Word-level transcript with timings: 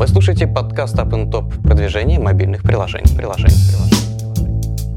Вы 0.00 0.08
слушаете 0.08 0.46
подкаст 0.46 0.96
Up 0.96 1.10
Top 1.30 1.62
продвижение 1.62 2.18
мобильных 2.18 2.62
приложений. 2.62 3.18
приложений, 3.18 3.54
приложений. 3.68 4.94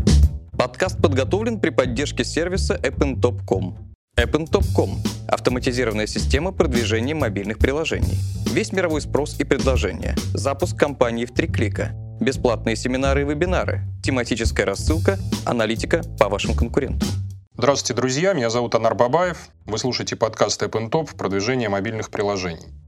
Подкаст 0.58 1.02
подготовлен 1.02 1.60
при 1.60 1.72
поддержке 1.72 2.24
сервиса 2.24 2.76
AppnTop.com. 2.76 3.94
AppnTop.com– 4.16 4.92
автоматизированная 5.28 6.08
система 6.08 6.54
продвижения 6.54 7.14
мобильных 7.16 7.60
приложений. 7.60 8.18
Весь 8.46 8.72
мировой 8.72 9.02
спрос 9.02 9.38
и 9.42 9.44
предложения. 9.44 10.16
Запуск 10.34 10.78
компании 10.78 11.26
в 11.26 11.34
три 11.34 11.50
клика. 11.50 11.92
Бесплатные 12.22 12.78
семинары 12.78 13.24
и 13.24 13.26
вебинары. 13.26 13.82
Тематическая 14.02 14.64
рассылка, 14.64 15.20
аналитика 15.46 16.02
по 16.18 16.30
вашим 16.30 16.56
конкурентам. 16.56 17.10
Здравствуйте, 17.58 17.94
друзья. 17.94 18.32
Меня 18.32 18.50
зовут 18.50 18.74
Анар 18.74 18.96
Бабаев. 18.96 19.50
Вы 19.66 19.78
слушаете 19.80 20.16
подкаст 20.16 20.64
AppnTop 20.64 21.18
«Продвижение 21.18 21.68
мобильных 21.68 22.10
приложений». 22.10 22.83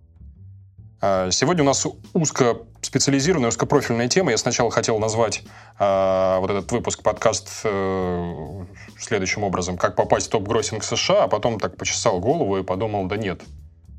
А, 1.02 1.30
сегодня 1.32 1.64
у 1.64 1.66
нас 1.66 1.86
узко 2.14 2.58
специализированная, 2.82 3.50
узкопрофильная 3.50 4.08
тема. 4.08 4.32
Я 4.32 4.38
сначала 4.38 4.72
хотел 4.72 5.00
назвать 5.00 5.44
э, 5.80 6.38
вот 6.40 6.50
этот 6.50 6.72
выпуск 6.72 7.04
подкаст 7.04 7.62
э, 7.64 8.66
следующим 9.00 9.44
образом. 9.44 9.78
Как 9.78 9.96
попасть 9.96 10.28
в 10.28 10.30
топ-гроссинг 10.30 10.84
США, 10.84 11.24
а 11.24 11.28
потом 11.28 11.60
так 11.60 11.78
почесал 11.78 12.20
голову 12.20 12.58
и 12.58 12.64
подумал, 12.64 13.08
да 13.08 13.18
нет. 13.18 13.42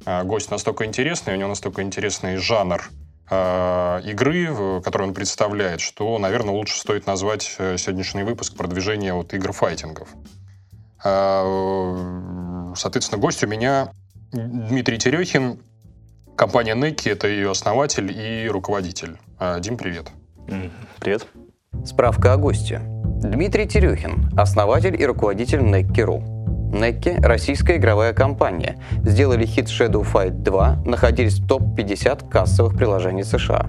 Э, 0.06 0.22
гость 0.22 0.50
настолько 0.50 0.84
интересный, 0.84 1.34
у 1.34 1.36
него 1.36 1.48
настолько 1.48 1.82
интересный 1.82 2.36
жанр 2.36 2.88
э, 3.28 4.00
игры, 4.04 4.80
который 4.82 5.08
он 5.08 5.14
представляет, 5.14 5.80
что, 5.80 6.18
наверное, 6.18 6.54
лучше 6.54 6.78
стоит 6.78 7.06
назвать 7.06 7.42
сегодняшний 7.42 8.22
выпуск 8.22 8.56
продвижение 8.56 9.12
вот 9.12 9.34
игр 9.34 9.52
файтингов. 9.52 10.08
Э, 11.04 12.72
соответственно, 12.76 13.20
гость 13.20 13.44
у 13.44 13.46
меня 13.46 13.92
Дмитрий 14.32 14.98
Терехин, 14.98 15.60
Компания 16.36 16.74
Некки— 16.74 17.08
это 17.10 17.28
ее 17.28 17.50
основатель 17.50 18.12
и 18.12 18.46
руководитель. 18.50 19.16
А, 19.38 19.58
Дим, 19.58 19.78
привет. 19.78 20.10
Привет. 21.00 21.26
Справка 21.86 22.34
о 22.34 22.36
госте. 22.36 22.82
Дмитрий 23.22 23.66
Терехин, 23.66 24.30
основатель 24.36 25.00
и 25.00 25.06
руководитель 25.06 25.62
Некки.ру. 25.62 26.22
Некки– 26.74 27.16
российская 27.22 27.78
игровая 27.78 28.12
компания. 28.12 28.78
Сделали 29.02 29.46
хит 29.46 29.68
Shadow 29.68 30.06
Fight 30.06 30.42
2, 30.42 30.82
находились 30.84 31.38
в 31.38 31.48
топ-50 31.48 32.28
кассовых 32.28 32.76
приложений 32.76 33.24
США. 33.24 33.66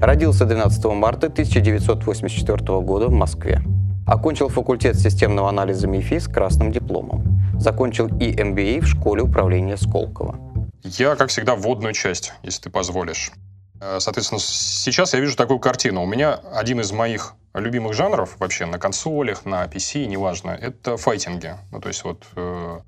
Родился 0.00 0.44
12 0.44 0.84
марта 0.84 1.26
1984 1.26 2.80
года 2.80 3.08
в 3.08 3.12
Москве. 3.12 3.60
Окончил 4.06 4.48
факультет 4.48 4.96
системного 4.96 5.48
анализа 5.48 5.88
МИФИ 5.88 6.20
с 6.20 6.28
красным 6.28 6.70
дипломом. 6.70 7.42
Закончил 7.58 8.06
и 8.06 8.30
MBA 8.32 8.82
в 8.82 8.86
школе 8.86 9.22
управления 9.22 9.76
Сколково. 9.76 10.47
Я, 10.96 11.16
как 11.16 11.28
всегда, 11.28 11.54
вводную 11.54 11.92
часть, 11.92 12.32
если 12.42 12.62
ты 12.62 12.70
позволишь. 12.70 13.32
Э, 13.80 13.98
соответственно, 14.00 14.40
сейчас 14.40 15.12
я 15.12 15.20
вижу 15.20 15.36
такую 15.36 15.58
картину. 15.58 16.02
У 16.02 16.06
меня 16.06 16.34
один 16.34 16.80
из 16.80 16.92
моих 16.92 17.34
любимых 17.52 17.92
жанров 17.92 18.36
вообще 18.38 18.64
на 18.64 18.78
консолях, 18.78 19.44
на 19.44 19.66
PC, 19.66 20.06
неважно, 20.06 20.50
это 20.50 20.96
файтинги. 20.96 21.56
Ну, 21.72 21.80
то 21.80 21.88
есть 21.88 22.04
вот 22.04 22.24
э, 22.36 22.80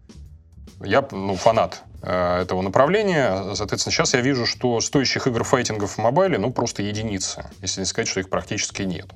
я 0.82 1.06
ну, 1.10 1.36
фанат 1.36 1.82
э, 2.02 2.40
этого 2.40 2.62
направления. 2.62 3.54
Соответственно, 3.54 3.92
сейчас 3.92 4.14
я 4.14 4.22
вижу, 4.22 4.46
что 4.46 4.80
стоящих 4.80 5.26
игр 5.26 5.44
файтингов 5.44 5.92
в 5.92 5.98
мобайле, 5.98 6.38
ну, 6.38 6.52
просто 6.52 6.82
единицы. 6.82 7.50
Если 7.60 7.80
не 7.80 7.86
сказать, 7.86 8.08
что 8.08 8.20
их 8.20 8.30
практически 8.30 8.82
нет. 8.82 9.10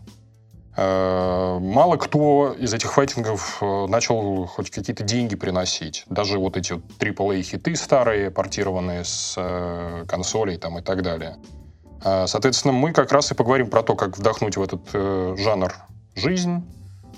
Э, 0.77 1.59
мало 1.61 1.97
кто 1.97 2.53
из 2.59 2.75
этих 2.75 2.93
файтингов 2.93 3.59
э, 3.61 3.87
начал 3.87 4.47
хоть 4.47 4.71
какие-то 4.71 5.05
деньги 5.05 5.37
приносить. 5.37 6.05
Даже 6.09 6.39
вот 6.39 6.57
эти 6.57 6.73
вот 6.73 6.83
AAA-хиты 6.99 7.77
старые, 7.77 8.31
портированные 8.31 9.05
с 9.05 9.35
э, 9.37 10.05
консолей 10.09 10.57
там, 10.59 10.79
и 10.79 10.83
так 10.83 11.03
далее. 11.03 11.37
Соответственно, 12.03 12.75
мы 12.75 12.93
как 12.93 13.13
раз 13.13 13.33
и 13.33 13.35
поговорим 13.35 13.71
про 13.71 13.83
то, 13.83 13.95
как 13.97 14.19
вдохнуть 14.19 14.59
в 14.59 14.63
этот 14.63 14.91
жанр 15.41 15.75
жизнь 16.15 16.63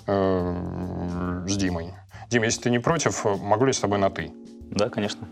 с 0.07 1.57
Димой. 1.57 1.93
Дим, 2.31 2.45
если 2.45 2.61
ты 2.61 2.71
не 2.71 2.79
против, 2.79 3.25
могу 3.25 3.65
ли 3.65 3.71
я 3.71 3.73
с 3.73 3.81
тобой 3.81 3.99
на 3.99 4.11
«ты»? 4.11 4.31
Да, 4.71 4.89
конечно. 4.89 5.27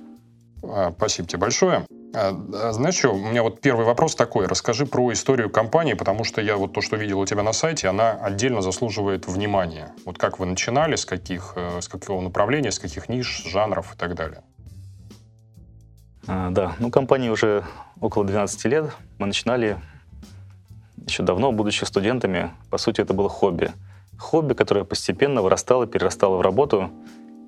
Спасибо 0.97 1.29
тебе 1.29 1.39
большое. 1.39 1.87
А, 2.15 2.33
а, 2.53 2.73
знаешь 2.73 2.95
что, 2.95 3.13
у 3.13 3.19
меня 3.19 3.43
вот 3.43 3.61
первый 3.61 3.85
вопрос 3.85 4.15
такой. 4.15 4.47
Расскажи 4.47 4.87
про 4.87 5.13
историю 5.13 5.51
компании, 5.51 5.95
потому 5.95 6.23
что 6.23 6.41
я 6.41 6.57
вот 6.57 6.73
то, 6.73 6.81
что 6.81 6.97
видел 6.97 7.19
у 7.19 7.27
тебя 7.27 7.43
на 7.43 7.53
сайте, 7.53 7.89
она 7.89 8.13
отдельно 8.13 8.63
заслуживает 8.63 9.27
внимания. 9.27 9.93
Вот 10.05 10.17
как 10.17 10.39
вы 10.39 10.47
начинали, 10.47 10.95
с 10.95 11.05
каких, 11.05 11.55
э, 11.57 11.81
с 11.81 11.89
какого 11.89 12.21
направления, 12.21 12.71
с 12.71 12.79
каких 12.79 13.09
ниш, 13.09 13.45
жанров 13.47 13.95
и 13.95 13.99
так 13.99 14.15
далее. 14.15 14.43
А, 16.29 16.51
да, 16.51 16.77
ну 16.79 16.91
компании 16.91 17.31
уже 17.31 17.65
около 18.01 18.25
12 18.25 18.65
лет. 18.67 18.95
Мы 19.19 19.27
начинали 19.27 19.79
еще 21.05 21.25
давно, 21.25 21.51
будучи 21.51 21.83
студентами. 21.83 22.53
По 22.71 22.79
сути, 22.79 23.01
это 23.01 23.13
было 23.13 23.29
хобби. 23.29 23.73
Хобби, 24.19 24.55
которое 24.55 24.85
постепенно 24.85 25.43
вырастало, 25.43 25.89
перерастало 25.89 26.37
в 26.37 26.43
работу. 26.43 26.91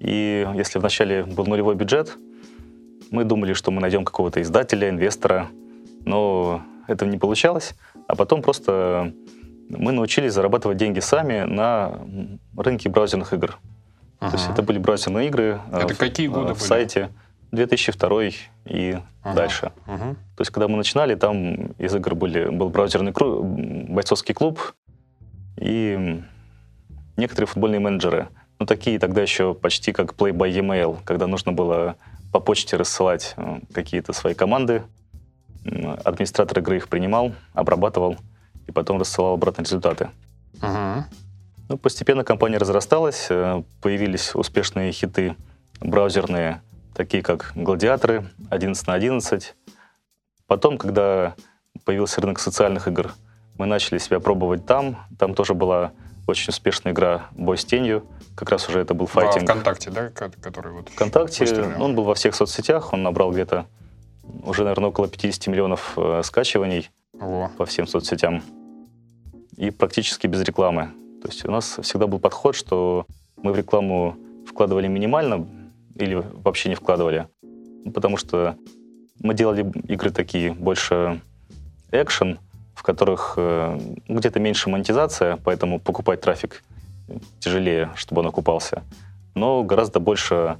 И 0.00 0.46
если 0.56 0.80
вначале 0.80 1.22
был 1.22 1.46
нулевой 1.46 1.76
бюджет, 1.76 2.16
мы 3.10 3.24
думали, 3.24 3.52
что 3.52 3.70
мы 3.70 3.80
найдем 3.80 4.04
какого-то 4.04 4.42
издателя, 4.42 4.88
инвестора, 4.88 5.48
но 6.04 6.62
это 6.86 7.06
не 7.06 7.18
получалось. 7.18 7.74
А 8.06 8.14
потом 8.14 8.42
просто 8.42 9.12
мы 9.68 9.92
научились 9.92 10.32
зарабатывать 10.32 10.78
деньги 10.78 11.00
сами 11.00 11.42
на 11.42 12.00
рынке 12.56 12.88
браузерных 12.88 13.32
игр. 13.32 13.58
Ага. 14.18 14.30
То 14.30 14.36
есть 14.38 14.50
это 14.50 14.62
были 14.62 14.78
браузерные 14.78 15.28
игры 15.28 15.60
э, 15.70 15.78
это 15.78 15.94
в, 15.94 15.98
какие 15.98 16.28
годы 16.28 16.54
в 16.54 16.58
были? 16.58 16.66
сайте 16.66 17.10
2002 17.52 18.22
и 18.64 18.98
ага. 19.22 19.36
дальше. 19.36 19.72
Ага. 19.86 20.14
То 20.36 20.40
есть 20.40 20.50
когда 20.50 20.68
мы 20.68 20.76
начинали, 20.76 21.14
там 21.14 21.72
из 21.78 21.94
игр 21.94 22.14
были, 22.14 22.48
был 22.48 22.70
браузерный 22.70 23.12
клуб, 23.12 23.44
бойцовский 23.44 24.34
клуб 24.34 24.60
и 25.58 26.22
некоторые 27.16 27.46
футбольные 27.46 27.80
менеджеры. 27.80 28.28
Ну, 28.58 28.64
такие 28.64 28.98
тогда 28.98 29.20
еще 29.20 29.52
почти 29.52 29.92
как 29.92 30.14
Play 30.14 30.32
by 30.32 30.50
Email, 30.50 30.98
когда 31.04 31.26
нужно 31.26 31.52
было 31.52 31.96
по 32.32 32.40
почте 32.40 32.76
рассылать 32.76 33.34
какие-то 33.72 34.12
свои 34.12 34.34
команды. 34.34 34.82
Администратор 36.04 36.58
игры 36.60 36.76
их 36.76 36.88
принимал, 36.88 37.32
обрабатывал 37.52 38.16
и 38.66 38.72
потом 38.72 38.98
рассылал 38.98 39.34
обратно 39.34 39.62
результаты. 39.62 40.10
Uh-huh. 40.60 41.02
Ну, 41.68 41.78
постепенно 41.78 42.22
компания 42.22 42.58
разрасталась, 42.58 43.26
э, 43.28 43.62
появились 43.82 44.34
успешные 44.34 44.92
хиты 44.92 45.34
браузерные, 45.80 46.62
такие 46.94 47.22
как 47.22 47.52
«Гладиаторы», 47.54 48.28
«11 48.50 48.84
на 48.86 48.94
11». 48.94 49.54
Потом, 50.46 50.78
когда 50.78 51.34
появился 51.84 52.20
рынок 52.20 52.38
социальных 52.38 52.86
игр, 52.86 53.12
мы 53.58 53.66
начали 53.66 53.98
себя 53.98 54.20
пробовать 54.20 54.64
там. 54.64 54.96
Там 55.18 55.34
тоже 55.34 55.54
была 55.54 55.92
очень 56.26 56.50
успешная 56.50 56.92
игра 56.92 57.28
«Бой 57.32 57.56
с 57.58 57.64
тенью», 57.64 58.04
как 58.34 58.50
раз 58.50 58.68
уже 58.68 58.80
это 58.80 58.94
был 58.94 59.06
файтинг. 59.06 59.48
Во 59.48 59.54
ВКонтакте, 59.54 59.90
да, 59.90 60.10
который 60.10 60.72
вот... 60.72 60.88
ВКонтакте, 60.88 61.44
выстрелил. 61.44 61.82
он 61.82 61.94
был 61.94 62.04
во 62.04 62.14
всех 62.14 62.34
соцсетях, 62.34 62.92
он 62.92 63.02
набрал 63.02 63.32
где-то 63.32 63.66
уже, 64.44 64.62
наверное, 64.64 64.90
около 64.90 65.08
50 65.08 65.46
миллионов 65.46 65.92
э, 65.96 66.22
скачиваний 66.24 66.90
Во. 67.12 67.50
по 67.56 67.64
всем 67.64 67.86
соцсетям. 67.86 68.42
И 69.56 69.70
практически 69.70 70.26
без 70.26 70.42
рекламы. 70.42 70.90
То 71.22 71.28
есть 71.28 71.44
у 71.44 71.50
нас 71.50 71.78
всегда 71.82 72.06
был 72.06 72.18
подход, 72.18 72.54
что 72.54 73.06
мы 73.36 73.52
в 73.52 73.56
рекламу 73.56 74.16
вкладывали 74.46 74.86
минимально 74.86 75.46
или 75.94 76.14
вообще 76.14 76.68
не 76.68 76.74
вкладывали, 76.74 77.28
потому 77.94 78.16
что 78.16 78.56
мы 79.20 79.34
делали 79.34 79.72
игры 79.88 80.10
такие 80.10 80.52
больше 80.52 81.20
экшен, 81.90 82.38
в 82.76 82.82
которых 82.82 83.34
э, 83.38 83.80
где-то 84.06 84.38
меньше 84.38 84.68
монетизация, 84.68 85.38
поэтому 85.42 85.80
покупать 85.80 86.20
трафик 86.20 86.62
тяжелее, 87.40 87.90
чтобы 87.96 88.20
он 88.20 88.28
окупался. 88.28 88.82
Но 89.34 89.64
гораздо 89.64 89.98
больше 89.98 90.58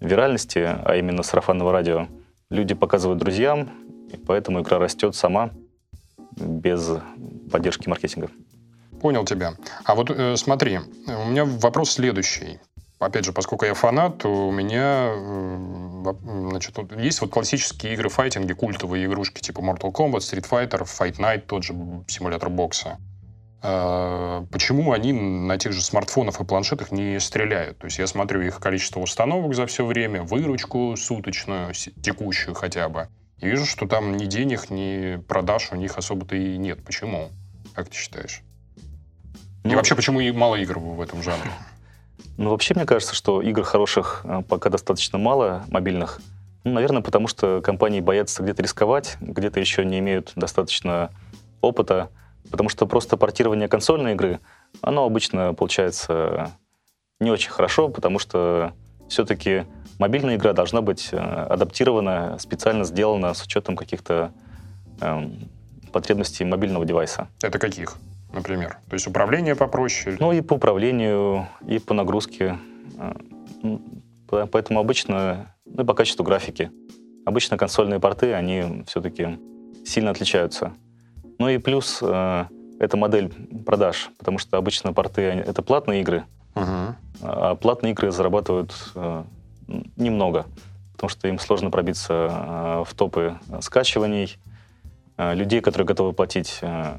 виральности, 0.00 0.58
а 0.84 0.94
именно 0.94 1.22
сарафанного 1.24 1.72
радио, 1.72 2.06
люди 2.50 2.74
показывают 2.74 3.18
друзьям, 3.18 3.68
и 4.12 4.16
поэтому 4.16 4.60
игра 4.60 4.78
растет 4.78 5.16
сама, 5.16 5.50
без 6.36 6.88
поддержки 7.50 7.88
маркетинга. 7.88 8.28
Понял 9.00 9.24
тебя. 9.24 9.54
А 9.84 9.94
вот 9.96 10.10
э, 10.10 10.36
смотри, 10.36 10.78
у 10.78 11.30
меня 11.30 11.44
вопрос 11.44 11.90
следующий. 11.90 12.60
Опять 12.98 13.26
же, 13.26 13.32
поскольку 13.32 13.66
я 13.66 13.74
фанат, 13.74 14.18
то 14.18 14.48
у 14.48 14.50
меня 14.50 15.12
значит, 16.22 16.78
есть 16.98 17.20
вот 17.20 17.30
классические 17.30 17.92
игры 17.94 18.08
файтинги, 18.08 18.52
культовые 18.52 19.06
игрушки 19.06 19.40
типа 19.40 19.60
Mortal 19.60 19.92
Kombat, 19.92 20.18
Street 20.18 20.48
Fighter, 20.48 20.82
Fight 20.84 21.18
Night, 21.18 21.40
тот 21.46 21.62
же 21.62 21.74
симулятор 22.06 22.48
бокса. 22.48 22.98
А, 23.62 24.46
почему 24.50 24.92
они 24.92 25.12
на 25.12 25.58
тех 25.58 25.72
же 25.72 25.82
смартфонах 25.82 26.40
и 26.40 26.44
планшетах 26.44 26.90
не 26.90 27.18
стреляют? 27.20 27.78
То 27.78 27.86
есть 27.86 27.98
я 27.98 28.06
смотрю 28.06 28.40
их 28.40 28.60
количество 28.60 29.00
установок 29.00 29.54
за 29.54 29.66
все 29.66 29.84
время, 29.84 30.22
выручку 30.22 30.94
суточную, 30.96 31.74
текущую 31.74 32.54
хотя 32.54 32.88
бы, 32.88 33.08
и 33.40 33.46
вижу, 33.46 33.66
что 33.66 33.86
там 33.86 34.16
ни 34.16 34.24
денег, 34.26 34.70
ни 34.70 35.16
продаж 35.16 35.70
у 35.72 35.76
них 35.76 35.98
особо-то 35.98 36.36
и 36.36 36.56
нет. 36.56 36.84
Почему? 36.84 37.30
Как 37.74 37.88
ты 37.88 37.96
считаешь? 37.96 38.42
Ну, 39.64 39.72
и 39.72 39.74
вообще, 39.74 39.96
почему 39.96 40.20
и 40.20 40.30
мало 40.30 40.56
игр 40.56 40.78
в 40.78 41.00
этом 41.00 41.22
жанре? 41.22 41.50
Ну, 42.36 42.50
вообще, 42.50 42.74
мне 42.74 42.84
кажется, 42.84 43.14
что 43.14 43.40
игр 43.40 43.62
хороших 43.62 44.22
э, 44.24 44.42
пока 44.48 44.70
достаточно 44.70 45.18
мало, 45.18 45.64
мобильных. 45.68 46.20
Ну, 46.64 46.72
наверное, 46.72 47.02
потому 47.02 47.28
что 47.28 47.60
компании 47.62 48.00
боятся 48.00 48.42
где-то 48.42 48.62
рисковать, 48.62 49.16
где-то 49.20 49.60
еще 49.60 49.84
не 49.84 49.98
имеют 50.00 50.32
достаточно 50.36 51.10
опыта, 51.60 52.10
потому 52.50 52.68
что 52.68 52.86
просто 52.86 53.16
портирование 53.16 53.68
консольной 53.68 54.12
игры, 54.12 54.40
оно 54.82 55.04
обычно 55.04 55.54
получается 55.54 56.52
не 57.20 57.30
очень 57.30 57.50
хорошо, 57.50 57.88
потому 57.88 58.18
что 58.18 58.72
все-таки 59.08 59.64
мобильная 59.98 60.36
игра 60.36 60.52
должна 60.52 60.82
быть 60.82 61.08
э, 61.12 61.16
адаптирована, 61.16 62.36
специально 62.38 62.84
сделана 62.84 63.32
с 63.34 63.42
учетом 63.42 63.76
каких-то 63.76 64.32
эм, 65.00 65.48
потребностей 65.92 66.44
мобильного 66.44 66.84
девайса. 66.84 67.28
Это 67.42 67.58
каких, 67.58 67.96
например? 68.36 68.78
То 68.88 68.94
есть 68.94 69.06
управление 69.06 69.56
попроще? 69.56 70.16
Ну 70.20 70.32
и 70.32 70.40
по 70.40 70.54
управлению, 70.54 71.48
и 71.66 71.78
по 71.78 71.94
нагрузке. 71.94 72.58
Э, 72.98 74.46
поэтому 74.50 74.80
обычно, 74.80 75.54
ну 75.64 75.82
и 75.82 75.86
по 75.86 75.94
качеству 75.94 76.24
графики. 76.24 76.70
Обычно 77.24 77.56
консольные 77.56 77.98
порты, 77.98 78.34
они 78.34 78.84
все-таки 78.86 79.38
сильно 79.84 80.10
отличаются. 80.10 80.72
Ну 81.38 81.48
и 81.48 81.58
плюс 81.58 81.98
э, 82.02 82.44
это 82.78 82.96
модель 82.96 83.32
продаж, 83.64 84.10
потому 84.18 84.38
что 84.38 84.56
обычно 84.56 84.92
порты— 84.92 85.22
это 85.46 85.62
платные 85.62 86.02
игры, 86.02 86.24
uh-huh. 86.54 86.94
а 87.22 87.54
платные 87.56 87.92
игры 87.92 88.10
зарабатывают 88.12 88.72
э, 88.94 89.24
немного, 89.96 90.46
потому 90.92 91.08
что 91.08 91.28
им 91.28 91.38
сложно 91.38 91.70
пробиться 91.70 92.12
э, 92.30 92.84
в 92.86 92.94
топы 92.94 93.38
скачиваний. 93.60 94.38
Э, 95.16 95.34
людей, 95.34 95.60
которые 95.60 95.86
готовы 95.86 96.12
платить, 96.12 96.58
э, 96.60 96.98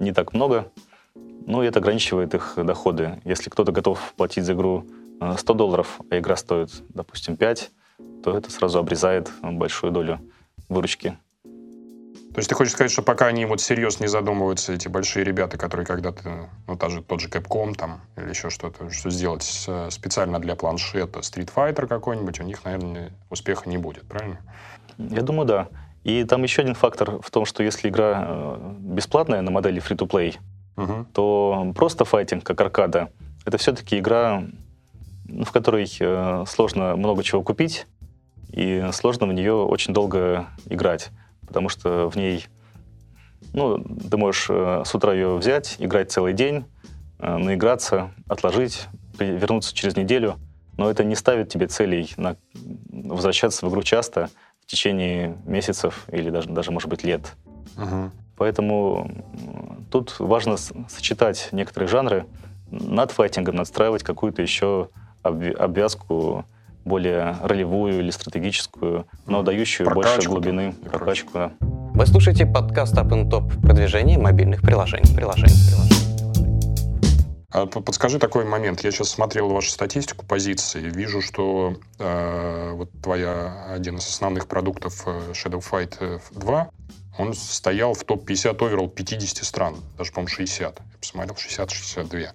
не 0.00 0.12
так 0.12 0.32
много, 0.32 0.72
ну 1.14 1.62
и 1.62 1.66
это 1.66 1.78
ограничивает 1.78 2.34
их 2.34 2.54
доходы. 2.56 3.20
Если 3.24 3.50
кто-то 3.50 3.70
готов 3.70 4.14
платить 4.16 4.44
за 4.44 4.54
игру 4.54 4.86
100 5.36 5.54
долларов, 5.54 6.00
а 6.10 6.18
игра 6.18 6.36
стоит, 6.36 6.70
допустим, 6.88 7.36
5, 7.36 7.70
то 8.24 8.36
это 8.36 8.50
сразу 8.50 8.78
обрезает 8.78 9.30
большую 9.42 9.92
долю 9.92 10.20
выручки. 10.68 11.16
То 12.32 12.38
есть 12.38 12.48
ты 12.48 12.54
хочешь 12.54 12.74
сказать, 12.74 12.92
что 12.92 13.02
пока 13.02 13.26
они 13.26 13.44
вот 13.44 13.60
серьезно 13.60 14.04
не 14.04 14.08
задумываются, 14.08 14.72
эти 14.72 14.86
большие 14.86 15.24
ребята, 15.24 15.58
которые 15.58 15.84
когда-то, 15.84 16.48
ну, 16.68 16.76
та 16.76 16.88
же, 16.88 17.02
тот 17.02 17.20
же 17.20 17.28
Capcom 17.28 17.74
там, 17.74 18.02
или 18.16 18.28
еще 18.28 18.50
что-то, 18.50 18.88
что 18.90 19.10
сделать 19.10 19.42
специально 19.42 20.38
для 20.38 20.54
планшета 20.54 21.18
Street 21.20 21.50
Fighter 21.52 21.88
какой-нибудь, 21.88 22.38
у 22.40 22.44
них, 22.44 22.64
наверное, 22.64 23.12
успеха 23.30 23.68
не 23.68 23.78
будет, 23.78 24.06
правильно? 24.06 24.38
Я 24.96 25.22
думаю, 25.22 25.46
да. 25.46 25.68
И 26.04 26.24
там 26.24 26.42
еще 26.42 26.62
один 26.62 26.74
фактор 26.74 27.20
в 27.20 27.30
том, 27.30 27.44
что 27.44 27.62
если 27.62 27.88
игра 27.88 28.26
э, 28.26 28.72
бесплатная 28.78 29.42
на 29.42 29.50
модели 29.50 29.82
free-to-play, 29.82 30.36
угу. 30.76 31.06
то 31.12 31.72
просто 31.74 32.04
файтинг, 32.04 32.44
как 32.44 32.60
аркада, 32.60 33.10
это 33.44 33.58
все-таки 33.58 33.98
игра, 33.98 34.44
в 35.26 35.52
которой 35.52 35.90
э, 36.00 36.44
сложно 36.46 36.96
много 36.96 37.22
чего 37.22 37.42
купить, 37.42 37.86
и 38.52 38.88
сложно 38.92 39.26
в 39.26 39.32
нее 39.32 39.54
очень 39.54 39.92
долго 39.92 40.46
играть 40.66 41.10
потому 41.50 41.68
что 41.68 42.08
в 42.08 42.14
ней, 42.14 42.46
ну, 43.54 43.78
ты 43.82 44.16
можешь 44.16 44.46
э, 44.50 44.84
с 44.86 44.94
утра 44.94 45.12
ее 45.12 45.34
взять, 45.34 45.74
играть 45.80 46.12
целый 46.12 46.32
день, 46.32 46.64
наиграться, 47.18 48.12
отложить, 48.28 48.86
вернуться 49.18 49.74
через 49.74 49.96
неделю, 49.96 50.36
но 50.78 50.88
это 50.88 51.02
не 51.02 51.16
ставит 51.16 51.48
тебе 51.48 51.66
целей 51.66 52.14
на 52.16 52.36
возвращаться 52.88 53.66
в 53.66 53.68
игру 53.68 53.82
часто 53.82 54.30
течение 54.70 55.36
месяцев 55.44 56.06
или 56.12 56.30
даже, 56.30 56.48
даже 56.48 56.70
может 56.70 56.88
быть, 56.88 57.04
лет. 57.04 57.34
Угу. 57.76 58.10
Поэтому 58.36 59.10
тут 59.90 60.16
важно 60.18 60.56
сочетать 60.56 61.48
некоторые 61.52 61.88
жанры, 61.88 62.26
над 62.70 63.10
файтингом 63.10 63.56
надстраивать 63.56 64.02
какую-то 64.02 64.42
еще 64.42 64.88
обвязку 65.22 66.44
более 66.84 67.36
ролевую 67.42 67.98
или 67.98 68.10
стратегическую, 68.10 69.06
но 69.26 69.42
дающую 69.42 69.86
прокачку, 69.86 70.14
больше 70.14 70.28
глубины, 70.28 70.74
прокачку. 70.90 71.30
Да. 71.34 71.52
Вы 71.60 72.06
слушаете 72.06 72.46
подкаст 72.46 72.94
Up 72.94 73.08
and 73.10 73.28
Top 73.28 73.60
продвижение 73.60 74.18
мобильных 74.18 74.62
приложений. 74.62 75.14
приложений, 75.14 75.54
приложений. 75.68 76.09
А 77.50 77.66
подскажи 77.66 78.18
такой 78.18 78.44
момент. 78.44 78.82
Я 78.84 78.92
сейчас 78.92 79.10
смотрел 79.10 79.48
вашу 79.48 79.70
статистику 79.70 80.24
позиций. 80.24 80.82
Вижу, 80.82 81.20
что 81.20 81.76
э, 81.98 82.70
вот 82.74 82.90
твоя 83.02 83.72
один 83.72 83.96
из 83.96 84.06
основных 84.06 84.46
продуктов 84.46 85.02
э, 85.06 85.32
Shadow 85.32 85.60
Fight 85.60 86.20
2, 86.30 86.62
э, 86.62 86.66
он 87.18 87.34
стоял 87.34 87.94
в 87.94 88.04
топ-50 88.04 88.56
overall 88.56 88.88
50 88.88 89.44
стран. 89.44 89.76
Даже, 89.98 90.12
по-моему, 90.12 90.28
60. 90.28 90.78
Я 90.78 90.98
посмотрел, 90.98 91.34
60-62. 91.34 92.28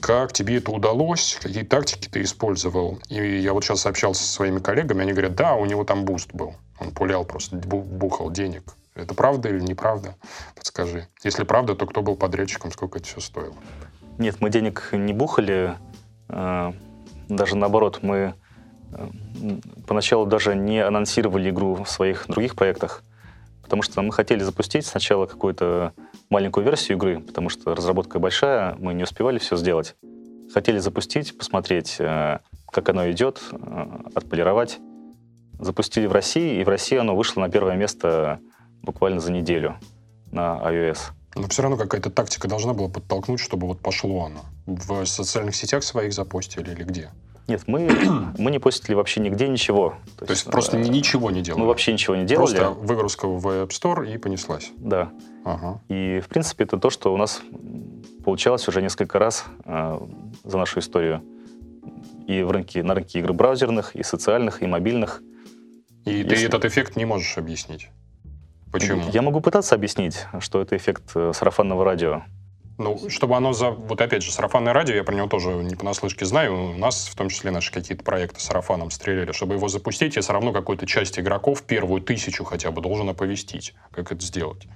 Как 0.00 0.32
тебе 0.32 0.56
это 0.56 0.70
удалось? 0.72 1.38
Какие 1.40 1.64
тактики 1.64 2.08
ты 2.08 2.22
использовал? 2.22 2.98
И 3.10 3.38
я 3.38 3.52
вот 3.52 3.64
сейчас 3.64 3.84
общался 3.84 4.22
со 4.22 4.32
своими 4.32 4.60
коллегами, 4.60 5.02
они 5.02 5.12
говорят, 5.12 5.34
да, 5.34 5.54
у 5.54 5.66
него 5.66 5.84
там 5.84 6.06
буст 6.06 6.32
был. 6.32 6.56
Он 6.80 6.90
пулял 6.92 7.26
просто, 7.26 7.56
бухал 7.56 8.30
денег. 8.30 8.64
Это 8.94 9.14
правда 9.14 9.50
или 9.50 9.60
неправда? 9.60 10.16
Подскажи. 10.56 11.06
Если 11.22 11.44
правда, 11.44 11.74
то 11.74 11.86
кто 11.86 12.02
был 12.02 12.16
подрядчиком, 12.16 12.72
сколько 12.72 12.98
это 12.98 13.06
все 13.06 13.20
стоило? 13.20 13.54
Нет, 14.18 14.36
мы 14.40 14.50
денег 14.50 14.90
не 14.92 15.12
бухали. 15.12 15.74
Э, 16.28 16.72
даже 17.28 17.56
наоборот, 17.56 18.00
мы 18.02 18.34
э, 18.92 19.08
поначалу 19.86 20.26
даже 20.26 20.54
не 20.54 20.84
анонсировали 20.84 21.50
игру 21.50 21.82
в 21.82 21.88
своих 21.88 22.26
других 22.28 22.54
проектах, 22.54 23.02
потому 23.62 23.82
что 23.82 24.02
мы 24.02 24.12
хотели 24.12 24.42
запустить 24.42 24.86
сначала 24.86 25.26
какую-то 25.26 25.92
маленькую 26.28 26.64
версию 26.64 26.98
игры, 26.98 27.20
потому 27.20 27.48
что 27.48 27.74
разработка 27.74 28.18
большая, 28.18 28.74
мы 28.78 28.94
не 28.94 29.02
успевали 29.02 29.38
все 29.38 29.56
сделать. 29.56 29.96
Хотели 30.52 30.78
запустить, 30.78 31.36
посмотреть, 31.36 31.96
э, 31.98 32.38
как 32.70 32.88
оно 32.88 33.10
идет, 33.10 33.40
э, 33.50 33.86
отполировать. 34.14 34.78
Запустили 35.58 36.06
в 36.06 36.12
России, 36.12 36.60
и 36.60 36.64
в 36.64 36.68
России 36.68 36.98
оно 36.98 37.16
вышло 37.16 37.40
на 37.40 37.48
первое 37.48 37.76
место 37.76 38.40
буквально 38.82 39.20
за 39.20 39.32
неделю 39.32 39.76
на 40.32 40.60
iOS. 40.64 41.12
Но 41.34 41.48
все 41.48 41.62
равно 41.62 41.76
какая-то 41.76 42.10
тактика 42.10 42.48
должна 42.48 42.74
была 42.74 42.88
подтолкнуть, 42.88 43.40
чтобы 43.40 43.66
вот 43.66 43.80
пошло 43.80 44.26
оно. 44.26 44.44
В 44.66 45.04
социальных 45.06 45.54
сетях 45.54 45.82
своих 45.82 46.12
запустили 46.12 46.70
или 46.70 46.84
где? 46.84 47.10
Нет, 47.48 47.62
мы, 47.66 47.90
мы 48.38 48.50
не 48.50 48.58
постили 48.58 48.94
вообще 48.94 49.20
нигде 49.20 49.48
ничего. 49.48 49.94
То, 50.18 50.26
То 50.26 50.32
есть, 50.32 50.42
есть 50.42 50.50
просто 50.50 50.78
э, 50.78 50.80
ничего 50.80 51.30
не 51.30 51.42
делали? 51.42 51.62
Мы 51.62 51.66
вообще 51.66 51.92
ничего 51.92 52.16
не 52.16 52.24
делали. 52.24 52.56
Просто 52.56 52.70
выгрузка 52.70 53.26
в 53.26 53.46
App 53.46 53.68
Store 53.68 54.12
и 54.12 54.18
понеслась? 54.18 54.70
Да. 54.76 55.10
Ага. 55.44 55.80
И, 55.88 56.20
в 56.20 56.28
принципе, 56.28 56.64
это 56.64 56.78
то, 56.78 56.90
что 56.90 57.12
у 57.12 57.16
нас 57.16 57.42
получалось 58.24 58.68
уже 58.68 58.80
несколько 58.82 59.18
раз 59.18 59.44
э, 59.64 60.00
за 60.44 60.58
нашу 60.58 60.80
историю. 60.80 61.22
И 62.26 62.42
в 62.42 62.50
рынке, 62.50 62.82
на 62.82 62.94
рынке 62.94 63.18
игр 63.18 63.32
браузерных, 63.32 63.96
и 63.96 64.02
социальных, 64.02 64.62
и 64.62 64.66
мобильных. 64.66 65.22
И 66.04 66.10
Если... 66.10 66.28
ты 66.28 66.46
этот 66.46 66.64
эффект 66.64 66.96
не 66.96 67.04
можешь 67.04 67.36
объяснить? 67.38 67.88
Почему? 68.72 69.08
Я 69.12 69.22
могу 69.22 69.40
пытаться 69.40 69.74
объяснить, 69.74 70.26
что 70.40 70.62
это 70.62 70.76
эффект 70.76 71.12
э, 71.14 71.32
сарафанного 71.34 71.84
радио. 71.84 72.22
Ну, 72.78 72.98
чтобы 73.10 73.36
оно 73.36 73.52
за... 73.52 73.70
Вот 73.70 74.00
опять 74.00 74.22
же, 74.22 74.32
сарафанное 74.32 74.72
радио, 74.72 74.94
я 74.94 75.04
про 75.04 75.14
него 75.14 75.28
тоже 75.28 75.50
не 75.50 75.74
понаслышке 75.74 76.24
знаю. 76.24 76.74
У 76.74 76.78
нас, 76.78 77.06
в 77.06 77.14
том 77.14 77.28
числе, 77.28 77.50
наши 77.50 77.70
какие-то 77.70 78.02
проекты 78.02 78.40
сарафаном 78.40 78.90
стреляли. 78.90 79.32
Чтобы 79.32 79.54
его 79.54 79.68
запустить, 79.68 80.16
я 80.16 80.22
все 80.22 80.32
равно 80.32 80.52
какую-то 80.52 80.86
часть 80.86 81.18
игроков, 81.18 81.62
первую 81.62 82.00
тысячу 82.00 82.44
хотя 82.44 82.70
бы, 82.70 82.80
должен 82.80 83.08
оповестить. 83.08 83.74
Как 83.90 84.10
это 84.10 84.24
сделать? 84.24 84.66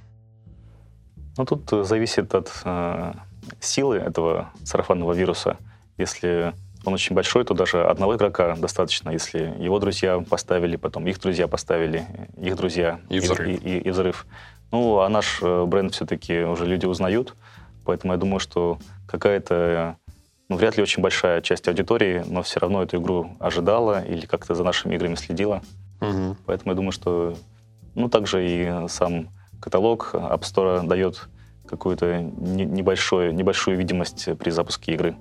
Ну, 1.38 1.44
тут 1.46 1.72
э, 1.72 1.84
зависит 1.84 2.34
от 2.34 2.52
э, 2.64 3.12
силы 3.60 3.96
этого 3.96 4.50
сарафанного 4.62 5.14
вируса. 5.14 5.56
Если 5.96 6.52
он 6.86 6.94
очень 6.94 7.14
большой, 7.14 7.44
то 7.44 7.54
даже 7.54 7.84
одного 7.84 8.16
игрока 8.16 8.54
достаточно. 8.56 9.10
Если 9.10 9.54
его 9.58 9.78
друзья 9.78 10.18
поставили, 10.20 10.76
потом 10.76 11.06
их 11.06 11.20
друзья 11.20 11.48
поставили, 11.48 12.06
их 12.40 12.56
друзья 12.56 13.00
и 13.08 13.18
взрыв. 13.18 13.48
И, 13.48 13.54
и, 13.54 13.78
и 13.78 13.90
взрыв. 13.90 14.26
Ну, 14.70 15.00
а 15.00 15.08
наш 15.08 15.40
э, 15.42 15.64
бренд 15.64 15.94
все-таки 15.94 16.40
уже 16.40 16.66
люди 16.66 16.86
узнают. 16.86 17.34
Поэтому 17.84 18.12
я 18.12 18.18
думаю, 18.18 18.40
что 18.40 18.78
какая-то, 19.06 19.96
ну, 20.48 20.56
вряд 20.56 20.76
ли 20.76 20.82
очень 20.82 21.02
большая 21.02 21.40
часть 21.40 21.68
аудитории, 21.68 22.24
но 22.26 22.42
все 22.42 22.60
равно 22.60 22.82
эту 22.82 22.98
игру 22.98 23.36
ожидала 23.38 24.04
или 24.04 24.26
как-то 24.26 24.54
за 24.54 24.64
нашими 24.64 24.94
играми 24.94 25.14
следила. 25.14 25.62
Угу. 26.00 26.36
Поэтому 26.46 26.72
я 26.72 26.76
думаю, 26.76 26.92
что, 26.92 27.36
ну, 27.94 28.08
также 28.08 28.46
и 28.46 28.88
сам 28.88 29.28
каталог 29.60 30.10
App 30.14 30.40
Store 30.40 30.86
дает 30.86 31.28
какую-то 31.66 32.20
небольшую, 32.20 33.34
небольшую 33.34 33.76
видимость 33.76 34.28
при 34.38 34.50
запуске 34.50 34.92
игры. 34.92 35.16